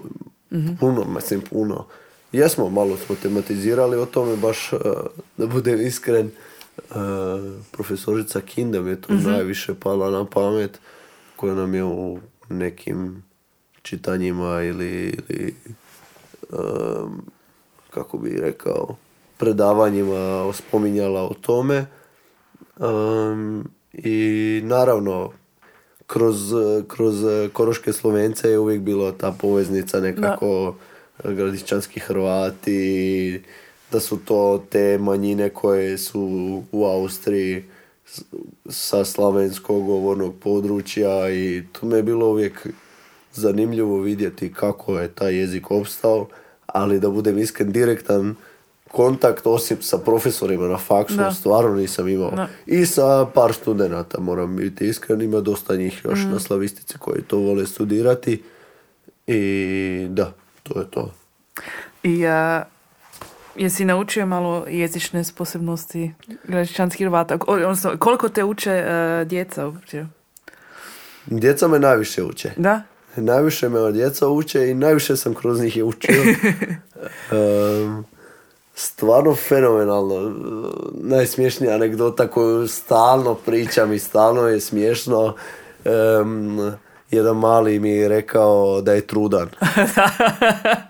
puno, 0.79 1.05
mislim 1.15 1.41
puno. 1.41 1.85
Jesmo, 2.31 2.69
malo 2.69 2.97
smo 2.97 3.15
tematizirali 3.15 3.97
o 3.97 4.05
tome, 4.05 4.35
baš 4.35 4.73
uh, 4.73 4.79
da 5.37 5.47
budem 5.47 5.81
iskren, 5.81 6.31
uh, 6.77 6.95
profesorica 7.71 8.41
Kinda 8.41 8.81
mi 8.81 8.89
je 8.89 9.01
to 9.01 9.13
najviše 9.13 9.73
pala 9.73 10.11
na 10.11 10.25
pamet, 10.25 10.79
koja 11.35 11.55
nam 11.55 11.73
je 11.73 11.83
u 11.83 12.19
nekim 12.49 13.23
čitanjima 13.81 14.63
ili, 14.63 15.19
ili 15.29 15.55
um, 16.49 17.21
kako 17.89 18.17
bi 18.17 18.29
rekao, 18.29 18.95
predavanjima 19.37 20.53
spominjala 20.53 21.21
o 21.21 21.33
tome. 21.41 21.85
Um, 22.79 23.69
I 23.93 24.61
naravno, 24.63 25.31
kroz, 26.07 26.53
kroz 26.87 27.15
Koroške 27.53 27.93
Slovence 27.93 28.49
je 28.49 28.59
uvijek 28.59 28.81
bilo 28.81 29.11
ta 29.11 29.31
poveznica 29.31 29.99
nekako 29.99 30.75
gradišćanski 31.23 31.99
Hrvati, 31.99 33.41
da 33.91 33.99
su 33.99 34.17
to 34.25 34.63
te 34.69 34.97
manjine 34.97 35.49
koje 35.49 35.97
su 35.97 36.21
u 36.71 36.85
Austriji 36.85 37.63
sa 38.69 39.05
slavenskog 39.05 39.85
govornog 39.85 40.35
područja 40.39 41.29
i 41.31 41.63
to 41.71 41.85
me 41.85 41.97
je 41.97 42.03
bilo 42.03 42.29
uvijek 42.29 42.67
zanimljivo 43.33 43.99
vidjeti 43.99 44.53
kako 44.53 44.99
je 44.99 45.07
taj 45.07 45.35
jezik 45.35 45.71
opstao, 45.71 46.27
ali 46.65 46.99
da 46.99 47.09
budem 47.09 47.37
iskren 47.37 47.71
direktan 47.71 48.35
kontakt 48.91 49.47
osim 49.47 49.77
sa 49.81 49.97
profesorima 49.97 50.67
na 50.67 50.77
faksu 50.77 51.15
Da. 51.17 51.31
stvarno 51.33 51.75
nisam 51.75 52.07
imao. 52.07 52.31
Da. 52.31 52.47
I 52.65 52.85
sa 52.85 53.25
par 53.33 53.53
studenata, 53.53 54.19
moram 54.19 54.55
biti 54.55 54.87
iskren, 54.87 55.21
ima 55.21 55.39
dosta 55.41 55.75
njih 55.75 56.01
još 56.05 56.19
Mm. 56.19 56.29
na 56.31 56.39
slavistici 56.39 56.97
koji 56.99 57.21
to 57.21 57.37
vole 57.37 57.67
studirati. 57.67 58.43
I 59.27 60.07
da, 60.09 60.33
to 60.63 60.79
je 60.79 60.91
to. 60.91 61.11
I 62.03 62.25
a, 62.27 62.63
jesi 63.55 63.85
naučio 63.85 64.25
malo 64.25 64.65
jezične 64.67 65.23
sposobnosti 65.23 66.13
gradišćanskih 66.43 67.05
Hrvata? 67.05 67.37
Odnosno, 67.47 67.97
koliko 67.99 68.29
te 68.29 68.43
uče 68.43 68.71
e, 68.71 69.25
djeca 69.25 69.67
uopće? 69.67 70.05
Djeca 71.25 71.67
me 71.67 71.79
najviše 71.79 72.23
uče. 72.23 72.51
Da? 72.57 72.81
Najviše 73.15 73.69
me 73.69 73.91
djeca 73.91 74.27
uče 74.27 74.69
i 74.69 74.73
najviše 74.73 75.17
sam 75.17 75.33
kroz 75.33 75.61
njih 75.61 75.77
je 75.77 75.83
učio. 75.83 76.23
Em, 77.31 78.03
stvarno 78.75 79.35
fenomenalno. 79.35 80.33
Najsmiješnija 80.93 81.75
anegdota 81.75 82.27
koju 82.27 82.67
stalno 82.67 83.35
pričam 83.35 83.93
i 83.93 83.99
stalno 83.99 84.47
je 84.47 84.59
smiješno. 84.59 85.35
Em, 85.85 86.57
jedan 87.11 87.37
mali 87.37 87.79
mi 87.79 87.89
je 87.89 88.07
rekao 88.07 88.81
da 88.81 88.93
je 88.93 89.01
trudan. 89.01 89.49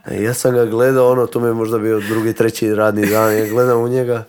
E, 0.06 0.24
ja 0.24 0.34
sam 0.34 0.54
ga 0.54 0.66
gledao, 0.66 1.12
ono, 1.12 1.26
to 1.28 1.40
mi 1.40 1.48
je 1.48 1.54
možda 1.54 1.78
bio 1.78 2.00
drugi, 2.00 2.34
treći 2.34 2.76
radni 2.76 3.06
dan. 3.06 3.38
Ja 3.38 3.46
gledam 3.46 3.82
u 3.82 3.88
njega, 3.88 4.24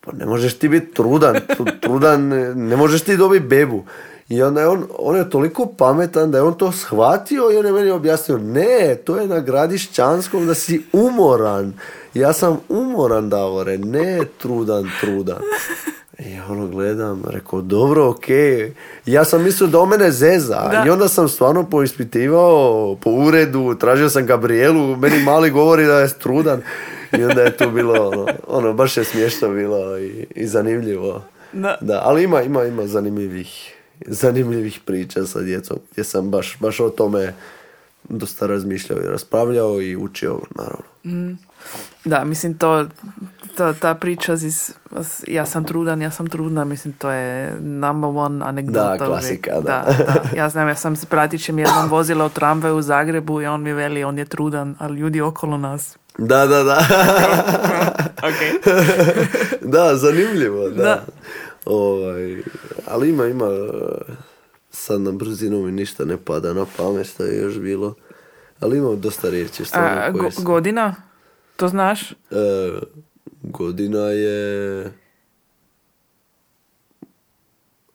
pa 0.00 0.12
ne 0.12 0.26
možeš 0.26 0.58
ti 0.58 0.68
biti 0.68 0.94
trudan, 0.94 1.34
tru- 1.34 1.80
trudan, 1.80 2.28
ne 2.68 2.76
možeš 2.76 3.02
ti 3.02 3.16
dobiti 3.16 3.46
bebu. 3.46 3.84
I 4.28 4.42
onda 4.42 4.60
je 4.60 4.68
on, 4.68 4.86
on 4.98 5.16
je 5.16 5.30
toliko 5.30 5.66
pametan 5.66 6.30
da 6.30 6.38
je 6.38 6.42
on 6.42 6.54
to 6.54 6.72
shvatio 6.72 7.50
i 7.52 7.56
on 7.56 7.66
je 7.66 7.72
meni 7.72 7.90
objasnio, 7.90 8.38
ne, 8.38 8.94
to 9.04 9.16
je 9.16 9.26
na 9.26 9.40
gradišćanskom 9.40 10.46
da 10.46 10.54
si 10.54 10.82
umoran. 10.92 11.72
Ja 12.14 12.32
sam 12.32 12.60
umoran, 12.68 13.28
Davore, 13.28 13.78
ne 13.78 14.20
trudan, 14.38 14.90
trudan. 15.00 15.42
I 16.26 16.32
ja 16.32 16.46
ono 16.48 16.66
gledam, 16.66 17.22
rekao, 17.26 17.60
dobro, 17.60 18.08
okej. 18.08 18.72
Ja 19.06 19.24
sam 19.24 19.42
mislio 19.42 19.66
da 19.66 19.80
on 19.80 19.88
mene 19.88 20.10
zeza. 20.10 20.68
Da. 20.70 20.84
I 20.86 20.90
onda 20.90 21.08
sam 21.08 21.28
stvarno 21.28 21.70
poispitivao 21.70 22.96
po 23.02 23.10
uredu, 23.10 23.76
tražio 23.80 24.10
sam 24.10 24.26
Gabrielu, 24.26 24.96
meni 24.96 25.22
mali 25.22 25.50
govori 25.50 25.86
da 25.86 25.98
je 25.98 26.18
trudan. 26.18 26.62
I 27.18 27.24
onda 27.24 27.42
je 27.42 27.56
to 27.56 27.70
bilo, 27.70 28.08
ono, 28.08 28.26
ono 28.46 28.72
baš 28.72 28.96
je 28.96 29.04
smiješno 29.04 29.48
bilo 29.48 29.98
i, 29.98 30.26
i 30.34 30.46
zanimljivo. 30.46 31.22
Da. 31.52 31.78
Da, 31.80 32.00
ali 32.04 32.22
ima, 32.24 32.42
ima, 32.42 32.64
ima 32.64 32.86
zanimljivih, 32.86 33.74
zanimljivih 34.06 34.80
priča 34.84 35.26
sa 35.26 35.40
djecom 35.40 35.78
gdje 35.92 36.04
sam 36.04 36.30
baš, 36.30 36.56
baš 36.60 36.80
o 36.80 36.90
tome 36.90 37.34
dosta 38.08 38.46
razmišljao 38.46 38.98
i 38.98 39.08
raspravljao 39.08 39.82
i 39.82 39.96
učio, 39.96 40.40
naravno. 40.54 40.84
Da, 42.04 42.24
mislim 42.24 42.58
to, 42.58 42.86
to 43.56 43.72
ta 43.72 43.94
priča 43.94 44.32
iz, 44.32 44.72
ja 45.26 45.46
sam 45.46 45.64
trudan, 45.64 46.02
ja 46.02 46.10
sam 46.10 46.26
trudna, 46.26 46.64
mislim 46.64 46.94
to 46.94 47.10
je 47.10 47.56
number 47.60 48.10
one 48.14 48.44
anegdota. 48.44 48.96
Da, 48.96 49.06
klasika, 49.06 49.50
da. 49.54 49.60
da. 49.60 50.04
da. 50.04 50.22
Ja 50.36 50.48
znam, 50.48 50.68
ja 50.68 50.74
sam 50.74 50.96
s 50.96 51.04
pratićem 51.04 51.58
jednom 51.58 51.88
vozila 51.88 52.24
u 52.24 52.28
tramvaju 52.28 52.76
u 52.76 52.82
Zagrebu 52.82 53.42
i 53.42 53.46
on 53.46 53.62
mi 53.62 53.72
veli, 53.72 54.04
on 54.04 54.18
je 54.18 54.24
trudan, 54.24 54.74
ali 54.78 54.98
ljudi 54.98 55.20
okolo 55.20 55.56
nas. 55.56 55.96
Da, 56.18 56.46
da, 56.46 56.62
da. 56.62 56.78
Ok. 58.22 58.70
da, 59.72 59.96
zanimljivo, 59.96 60.68
da. 60.68 60.82
Da. 60.82 61.04
Ovaj, 61.64 62.42
ali 62.86 63.08
ima, 63.10 63.26
ima, 63.26 63.48
sad 64.70 65.00
na 65.00 65.12
brzinu 65.12 65.62
mi 65.62 65.72
ništa 65.72 66.04
ne 66.04 66.16
pada 66.16 66.52
na 66.52 66.66
pamet 66.76 67.06
što 67.06 67.24
je 67.24 67.42
još 67.42 67.58
bilo. 67.58 67.94
Ali 68.60 68.78
ima 68.78 68.94
dosta 68.94 69.30
riječi 69.30 69.64
stvarno 69.64 70.00
A, 70.00 70.10
go- 70.10 70.42
godina? 70.42 70.94
To 71.60 71.68
znaš? 71.68 72.10
E, 72.10 72.14
godina 73.42 73.98
je... 74.00 74.84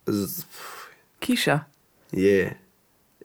Z- 0.06 0.44
Kiša. 1.20 1.60
Je. 2.12 2.58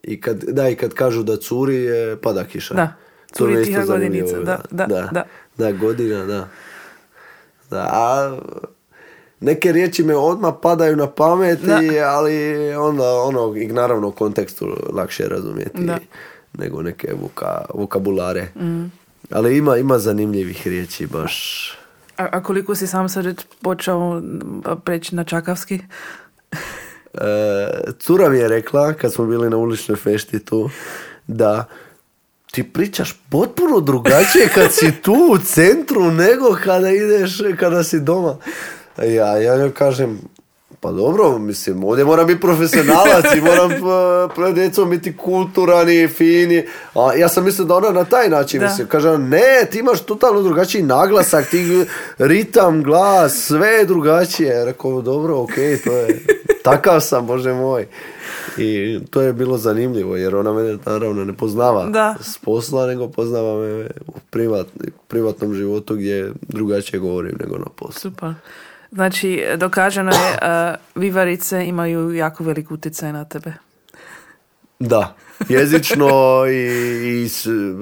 I 0.03 0.21
kad, 0.21 0.37
da, 0.39 0.69
i 0.69 0.75
kad 0.75 0.95
kažu 0.95 1.23
da 1.23 1.37
curi 1.37 1.77
je 1.77 2.17
pada 2.17 2.45
kiša. 2.45 2.75
Da. 2.75 2.87
To 2.87 3.37
Curi 3.37 3.53
isto 3.53 3.65
tiha 3.65 3.85
godinica, 3.85 4.37
da, 4.37 4.61
da, 4.71 4.87
da. 4.87 5.09
da. 5.13 5.25
Da, 5.59 5.73
godina, 5.73 6.25
da. 6.25 6.49
Da, 7.71 7.89
a 7.91 8.39
neke 9.41 9.73
riječi 9.73 10.03
me 10.03 10.17
odmah 10.17 10.55
padaju 10.63 10.97
na 10.97 11.07
pamet, 11.09 11.59
Da. 11.61 11.83
i- 11.83 12.01
ali 12.01 12.35
onda 12.75 13.13
ono, 13.15 13.55
i 13.57 13.67
naravno 13.67 14.09
u 14.09 14.13
kontekstu 14.13 14.67
lakše 14.93 15.25
razumjeti 15.25 15.79
nego 16.53 16.83
neke 16.83 17.13
voka, 17.15 17.65
vokabulare. 17.75 18.49
Ali 19.31 19.57
ima, 19.57 19.77
ima 19.77 19.99
zanimljivih 19.99 20.67
riječi 20.67 21.07
baš. 21.07 21.67
A, 22.17 22.29
a 22.33 22.43
koliko 22.43 22.75
si 22.75 22.87
sam 22.87 23.09
sad 23.09 23.45
počeo 23.63 24.23
preći 24.85 25.15
na 25.15 25.25
čakavski? 25.25 25.81
E, 27.15 27.21
cura 27.99 28.29
mi 28.29 28.39
je 28.39 28.49
rekla, 28.49 28.93
kad 28.93 29.13
smo 29.13 29.27
bili 29.27 29.51
na 29.51 29.57
uličnoj 29.57 29.97
fešti 29.97 30.45
tu, 30.45 30.71
da 31.27 31.65
ti 32.51 32.73
pričaš 32.73 33.21
potpuno 33.31 33.81
drugačije 33.81 34.49
kad 34.55 34.73
si 34.73 34.93
tu 35.03 35.15
u 35.33 35.39
centru 35.39 36.11
nego 36.11 36.57
kada 36.65 36.91
ideš, 36.91 37.39
kada 37.59 37.85
si 37.85 38.01
doma. 38.01 38.37
Ja, 38.99 39.37
ja 39.37 39.55
joj 39.55 39.75
kažem, 39.75 40.21
pa 40.81 40.93
dobro, 40.93 41.39
mislim, 41.39 41.85
ovdje 41.85 42.05
moram 42.05 42.27
biti 42.27 42.41
profesionalac 42.41 43.25
i 43.37 43.41
moram 43.41 43.71
p- 43.71 43.77
pred 44.37 44.55
djecom 44.55 44.91
biti 44.91 45.17
kulturan 45.17 45.91
i 45.91 46.09
fini. 46.09 46.65
A 46.95 47.15
ja 47.15 47.29
sam 47.29 47.45
mislio 47.45 47.67
da 47.67 47.75
ona 47.75 47.91
na 47.91 48.05
taj 48.05 48.29
način 48.29 48.61
Da. 48.61 48.67
misli. 48.67 48.87
Kaže, 48.87 49.19
ne, 49.19 49.41
ti 49.71 49.79
imaš 49.79 50.01
totalno 50.01 50.43
drugačiji 50.43 50.83
naglasak, 50.83 51.47
ti 51.47 51.85
ritam, 52.19 52.83
glas, 52.83 53.35
sve 53.37 53.69
je 53.69 53.85
drugačije. 53.85 54.65
Rekao, 54.65 55.03
dobro, 55.03 55.37
okej, 55.37 55.79
to 55.79 55.93
je, 55.93 56.25
takav 56.63 57.01
sam, 57.01 57.27
bože 57.27 57.53
moj. 57.53 57.87
I 58.59 58.99
to 59.11 59.23
je 59.23 59.33
bilo 59.33 59.59
zanimljivo, 59.59 60.17
jer 60.17 60.37
ona 60.37 60.53
mene 60.53 60.79
naravno 60.87 61.25
ne 61.25 61.33
poznava 61.33 61.87
Da. 61.87 62.15
s 62.23 62.39
posla, 62.39 62.87
nego 62.87 63.09
poznava 63.09 63.57
me 63.57 63.87
u 64.07 64.13
privat, 64.31 64.67
privatnom 65.09 65.55
životu 65.55 65.95
gdje 65.95 66.33
drugačije 66.43 67.01
govorim 67.01 67.37
nego 67.41 67.59
na 67.59 67.67
poslu. 67.77 68.01
Super. 68.01 68.33
Znači, 68.93 69.45
dokaženo 69.57 70.11
je, 70.11 70.39
uh, 70.43 71.03
vivarice 71.03 71.67
imaju 71.67 72.15
jako 72.15 72.45
velik 72.45 72.71
utjecaj 72.71 73.13
na 73.13 73.25
tebe. 73.25 73.53
Da, 74.79 75.15
jezično 75.49 76.09
i, 76.51 77.25
i 77.25 77.29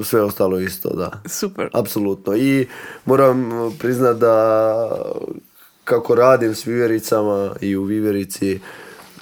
sve 0.04 0.22
ostalo 0.22 0.58
isto, 0.60 0.88
da. 0.96 1.22
Super. 1.26 1.68
Apsolutno. 1.72 2.36
I 2.36 2.66
moram 3.04 3.50
priznat 3.78 4.16
da 4.16 4.88
kako 5.84 6.14
radim 6.14 6.54
s 6.54 6.66
vivericama 6.66 7.54
i 7.60 7.76
u 7.76 7.82
viverici 7.82 8.60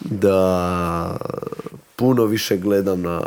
da 0.00 1.16
puno 1.96 2.24
više 2.24 2.56
gledam 2.56 3.02
na 3.02 3.20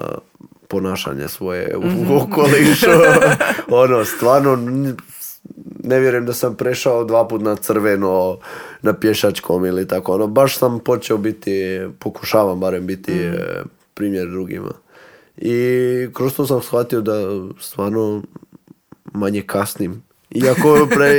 ponašanje 0.67 1.27
svoje 1.27 1.77
u 1.77 2.15
okolišu. 2.15 2.89
ono, 3.83 4.05
stvarno 4.05 4.57
ne 5.83 5.99
vjerujem 5.99 6.25
da 6.25 6.33
sam 6.33 6.55
prešao 6.55 7.03
dva 7.03 7.27
put 7.27 7.41
na 7.41 7.55
crveno 7.55 8.37
na 8.81 8.93
pješačkom 8.93 9.65
ili 9.65 9.87
tako. 9.87 10.13
Ono, 10.13 10.27
baš 10.27 10.57
sam 10.57 10.79
počeo 10.79 11.17
biti, 11.17 11.79
pokušavam 11.99 12.59
barem 12.59 12.87
biti 12.87 13.13
e, 13.13 13.61
primjer 13.93 14.29
drugima. 14.29 14.71
I 15.37 16.07
kroz 16.13 16.35
to 16.35 16.47
sam 16.47 16.61
shvatio 16.61 17.01
da 17.01 17.13
stvarno 17.59 18.23
manje 19.13 19.41
kasnim. 19.41 20.03
Iako 20.31 20.87
pre, 20.95 21.13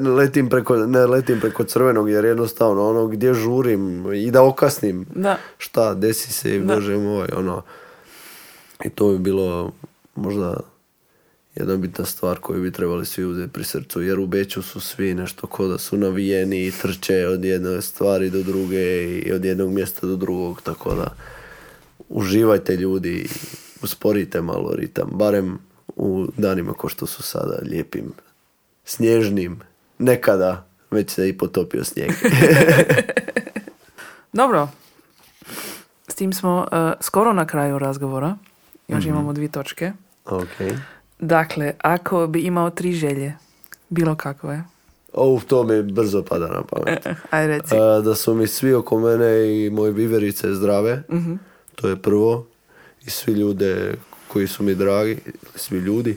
letim 0.00 0.48
preko, 0.48 0.76
ne 0.76 1.06
letim 1.06 1.40
preko 1.40 1.64
crvenog 1.64 2.10
jer 2.10 2.24
jednostavno 2.24 2.88
ono 2.88 3.06
gdje 3.06 3.34
žurim 3.34 4.12
i 4.14 4.30
da 4.30 4.44
okasnim. 4.44 5.06
Da. 5.14 5.36
Šta, 5.58 5.94
desi 5.94 6.32
se 6.32 6.56
i 6.56 6.60
bože 6.60 6.96
moj, 6.96 7.28
ono. 7.36 7.62
I 8.84 8.90
to 8.90 9.08
bi 9.08 9.18
bilo 9.18 9.72
možda 10.14 10.60
jedna 11.54 11.76
bitna 11.76 12.04
stvar 12.04 12.38
koju 12.38 12.62
bi 12.62 12.72
trebali 12.72 13.06
svi 13.06 13.24
uzeti 13.24 13.52
pri 13.52 13.64
srcu, 13.64 14.02
jer 14.02 14.18
u 14.18 14.26
Beću 14.26 14.62
su 14.62 14.80
svi 14.80 15.14
nešto 15.14 15.46
ko 15.46 15.66
da 15.66 15.78
su 15.78 15.96
navijeni 15.96 16.66
i 16.66 16.72
trče 16.82 17.26
od 17.26 17.44
jedne 17.44 17.82
stvari 17.82 18.30
do 18.30 18.42
druge 18.42 19.04
i 19.18 19.32
od 19.32 19.44
jednog 19.44 19.70
mjesta 19.70 20.06
do 20.06 20.16
drugog, 20.16 20.62
tako 20.62 20.94
da 20.94 21.14
uživajte 22.08 22.76
ljudi 22.76 23.28
usporite 23.82 24.42
malo 24.42 24.74
ritam, 24.74 25.08
barem 25.12 25.58
u 25.96 26.26
danima 26.36 26.72
ko 26.72 26.88
što 26.88 27.06
su 27.06 27.22
sada, 27.22 27.58
lijepim, 27.62 28.12
snježnim, 28.84 29.60
nekada 29.98 30.66
već 30.90 31.10
se 31.10 31.28
i 31.28 31.38
potopio 31.38 31.84
snijeg. 31.84 32.10
Dobro. 34.32 34.68
S 36.08 36.14
tim 36.14 36.32
smo 36.32 36.58
uh, 36.72 36.92
skoro 37.00 37.32
na 37.32 37.46
kraju 37.46 37.78
razgovora. 37.78 38.36
Još 38.88 39.04
imamo 39.06 39.32
dvije 39.32 39.48
točke. 39.48 39.92
ok. 40.24 40.76
Dakle, 41.18 41.74
ako 41.78 42.26
bi 42.26 42.40
imao 42.40 42.70
tri 42.70 42.92
želje, 42.92 43.34
bilo 43.88 44.14
kakve, 44.14 44.62
O, 45.14 45.40
to 45.46 45.64
mi 45.64 45.82
brzo 45.82 46.22
pada 46.22 46.46
na 46.46 46.62
pamet. 46.62 47.06
aj 47.30 47.46
reci. 47.46 47.74
A, 47.74 48.00
da 48.00 48.14
su 48.14 48.34
mi 48.34 48.46
svi 48.46 48.74
oko 48.74 48.98
mene 48.98 49.64
i 49.64 49.70
moje 49.70 49.92
viverice 49.92 50.54
zdrave. 50.54 51.02
To 51.74 51.88
je 51.88 51.96
prvo. 51.96 52.46
I 53.06 53.10
svi 53.10 53.32
ljude 53.32 53.94
koji 54.28 54.46
su 54.46 54.62
mi 54.62 54.74
dragi, 54.74 55.18
svi 55.54 55.78
ljudi. 55.78 56.16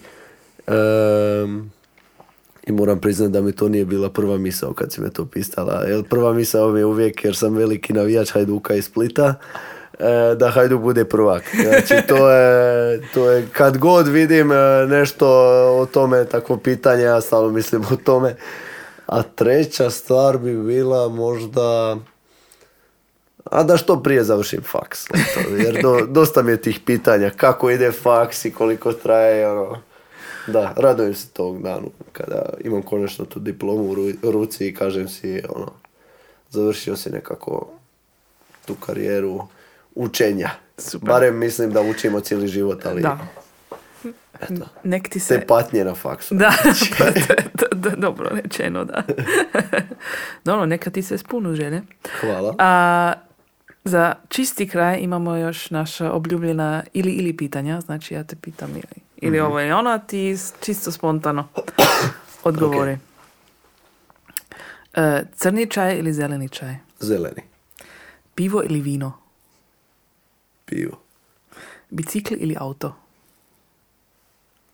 Em, 0.67 1.71
I 2.67 2.71
moram 2.71 2.99
priznati 3.01 3.31
da 3.31 3.41
mi 3.41 3.51
to 3.51 3.69
nije 3.69 3.85
bila 3.85 4.09
prva 4.09 4.37
misao 4.37 4.73
kad 4.73 4.93
si 4.93 5.01
me 5.01 5.09
to 5.09 5.25
pistala. 5.25 5.83
Jer 5.87 6.03
prva 6.03 6.33
misao 6.33 6.71
mi 6.71 6.79
je 6.79 6.85
uvijek, 6.85 7.25
jer 7.25 7.35
sam 7.35 7.55
veliki 7.55 7.93
navijač 7.93 8.31
Hajduka 8.31 8.73
iz 8.75 8.85
Splita, 8.85 9.35
da 10.35 10.49
Hajduk 10.49 10.81
bude 10.81 11.05
prvak. 11.05 11.43
Znači 11.63 12.07
to 12.07 12.29
je, 12.29 13.01
to 13.13 13.31
je 13.31 13.47
kad 13.53 13.77
god 13.77 14.07
vidim 14.07 14.51
e, 14.51 14.85
nešto 14.87 15.27
o 15.81 15.85
tome, 15.85 16.25
takvo 16.25 16.57
pitanje, 16.57 17.03
ja 17.03 17.21
stalno 17.21 17.51
mislim 17.51 17.81
o 17.91 17.95
tome. 17.95 18.35
A 19.05 19.21
treća 19.21 19.89
stvar 19.89 20.37
bi 20.37 20.57
bila 20.57 21.09
možda... 21.09 21.97
A 23.43 23.63
da 23.63 23.77
što 23.77 24.03
prije 24.03 24.23
završim 24.23 24.61
faks. 24.63 25.05
Jer 25.57 25.81
do, 25.81 26.05
dosta 26.09 26.41
mi 26.41 26.51
je 26.51 26.61
tih 26.61 26.79
pitanja. 26.85 27.29
Kako 27.29 27.69
ide 27.69 27.91
faks 27.91 28.45
i 28.45 28.51
koliko 28.51 28.93
traje. 28.93 29.51
Ono. 29.51 29.81
Da, 30.47 30.73
radujem 30.77 31.13
se 31.13 31.29
tog 31.29 31.63
danu 31.63 31.91
kada 32.11 32.49
imam 32.59 32.81
konačno 32.81 33.25
tu 33.25 33.39
diplomu 33.39 33.83
u 33.83 33.95
ru- 33.95 34.31
ruci 34.31 34.67
i 34.67 34.73
kažem 34.73 35.07
si 35.07 35.41
ono, 35.49 35.71
završio 36.49 36.95
si 36.95 37.09
nekako 37.09 37.67
tu 38.65 38.75
karijeru 38.85 39.47
učenja. 39.97 40.49
Super. 40.77 41.09
Barem 41.09 41.37
mislim 41.37 41.71
da 41.71 41.81
učimo 41.81 42.19
cijeli 42.19 42.47
život, 42.47 42.85
ali 42.85 43.01
Da. 43.01 43.17
eto, 44.41 44.65
Nek 44.83 45.09
ti 45.09 45.19
se... 45.19 45.39
te 45.39 45.45
patnje 45.47 45.85
na 45.85 45.95
faksu. 45.95 46.35
Da, 46.35 46.53
dobro 47.97 48.29
rečeno, 48.31 48.85
da. 48.85 49.03
Dobro, 50.45 50.65
neka 50.65 50.89
ti 50.89 51.01
se 51.01 51.17
spunu 51.17 51.55
želje. 51.55 51.81
Hvala. 52.21 52.55
A 52.59 53.13
za 53.83 54.13
čisti 54.29 54.67
kraj 54.67 54.99
imamo 55.01 55.35
još 55.35 55.69
naša 55.71 56.11
obljubljena 56.11 56.83
ili 56.93 57.11
ili 57.11 57.37
pitanja, 57.37 57.81
znači 57.81 58.13
ja 58.13 58.23
te 58.23 58.35
pitam 58.35 58.69
ili, 58.71 59.03
ili 59.17 59.39
ovo 59.39 59.59
je 59.59 59.75
ono, 59.75 59.89
a 59.89 59.97
ti 59.99 60.37
čisto 60.61 60.91
spontano 60.91 61.47
odgovori. 62.43 62.97
E, 64.93 65.23
crni 65.35 65.65
čaj 65.69 65.97
ili 65.97 66.13
zeleni 66.13 66.49
čaj? 66.49 66.75
Zeleni. 66.99 67.41
Pivo 68.35 68.63
ili 68.63 68.81
vino? 68.81 69.26
Pivo. 70.67 70.99
Bicikl 71.89 72.33
ili 72.37 72.55
auto? 72.59 72.95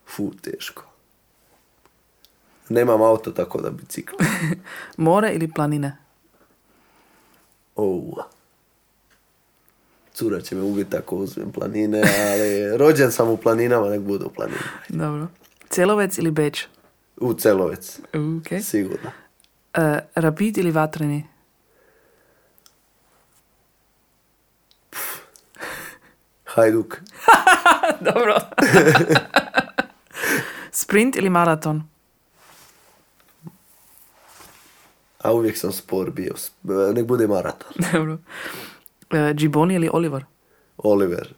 Fu, 0.08 0.32
teško. 0.42 0.84
Nemam 2.70 3.02
auto 3.02 3.32
tako 3.32 3.62
da 3.62 3.70
bicikl. 3.70 4.16
More 4.98 5.34
ili 5.34 5.52
planine? 5.52 5.98
Oh. 7.76 8.24
Cura 10.14 10.42
će 10.42 10.56
me 10.56 10.62
ubiti 10.62 10.98
ako 10.98 11.16
uzmem 11.16 11.52
planine, 11.52 12.02
ali 12.32 12.68
rođen 12.82 13.12
sam 13.12 13.30
u 13.30 13.38
planinama, 13.38 13.90
nek 13.90 14.02
bude 14.02 14.26
u 14.26 14.30
planinama. 14.30 14.64
Dobro. 14.90 15.28
Celovec 15.70 16.18
ili 16.18 16.32
Beč? 16.32 16.66
U 17.18 17.34
Celovec, 17.34 18.00
Ok. 18.00 18.62
sigurno. 18.64 19.12
E, 19.74 20.00
rapid 20.16 20.58
ili 20.58 20.72
vatreni? 20.72 21.26
Hajduk, 26.56 27.02
Dobro. 28.14 28.36
Sprint 30.72 31.16
ili 31.16 31.30
maraton? 31.30 31.84
a 35.20 35.34
uvijek 35.34 35.58
sam 35.58 35.72
spor 35.72 36.12
bio. 36.12 36.34
Nek 36.94 37.06
bude 37.06 37.28
maraton. 37.28 37.72
Dobro. 37.94 38.18
E, 39.12 39.34
Gibboni 39.34 39.76
ili 39.76 39.90
Oliver? 39.94 40.26
Oliver, 40.78 41.34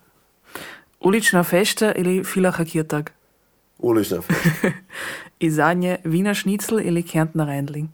Ulična 1.00 1.44
fešta 1.44 1.92
ili 1.92 2.24
Villachakiertag? 2.36 3.10
ulična 3.80 4.22
fešta. 4.22 4.68
I 5.40 5.52
zadnje, 5.52 5.98
Wiener 6.04 6.42
Schnitzel 6.42 6.80
ili 6.80 7.04
Kärntner 7.04 7.48
Rendling? 7.48 7.90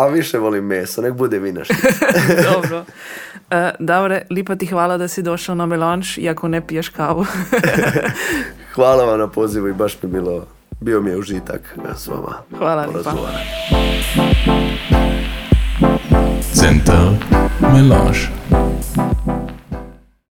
A 0.00 0.06
više 0.06 0.38
volim 0.38 0.64
meso, 0.64 1.02
nek 1.02 1.12
bude 1.12 1.38
vinaš. 1.38 1.68
Dobro. 2.52 2.84
E, 3.50 3.70
Davore, 3.78 4.22
lipa 4.30 4.56
ti 4.56 4.66
hvala 4.66 4.96
da 4.96 5.08
si 5.08 5.22
došao 5.22 5.54
na 5.54 5.66
melanž, 5.66 6.18
iako 6.18 6.48
ne 6.48 6.66
piješ 6.66 6.88
kavu. 6.88 7.26
Hvala 8.74 9.04
vam 9.04 9.18
na 9.18 9.28
pozivu 9.28 9.68
i 9.68 9.72
baš 9.72 10.02
mi 10.02 10.08
bilo, 10.08 10.46
bio 10.80 11.00
mi 11.00 11.10
je 11.10 11.16
užitak 11.16 11.76
s 11.96 12.06
vama. 12.06 12.36
Hvala 12.58 12.86
lipa. 12.86 13.12
Center 16.52 16.96
Melange. 17.60 18.18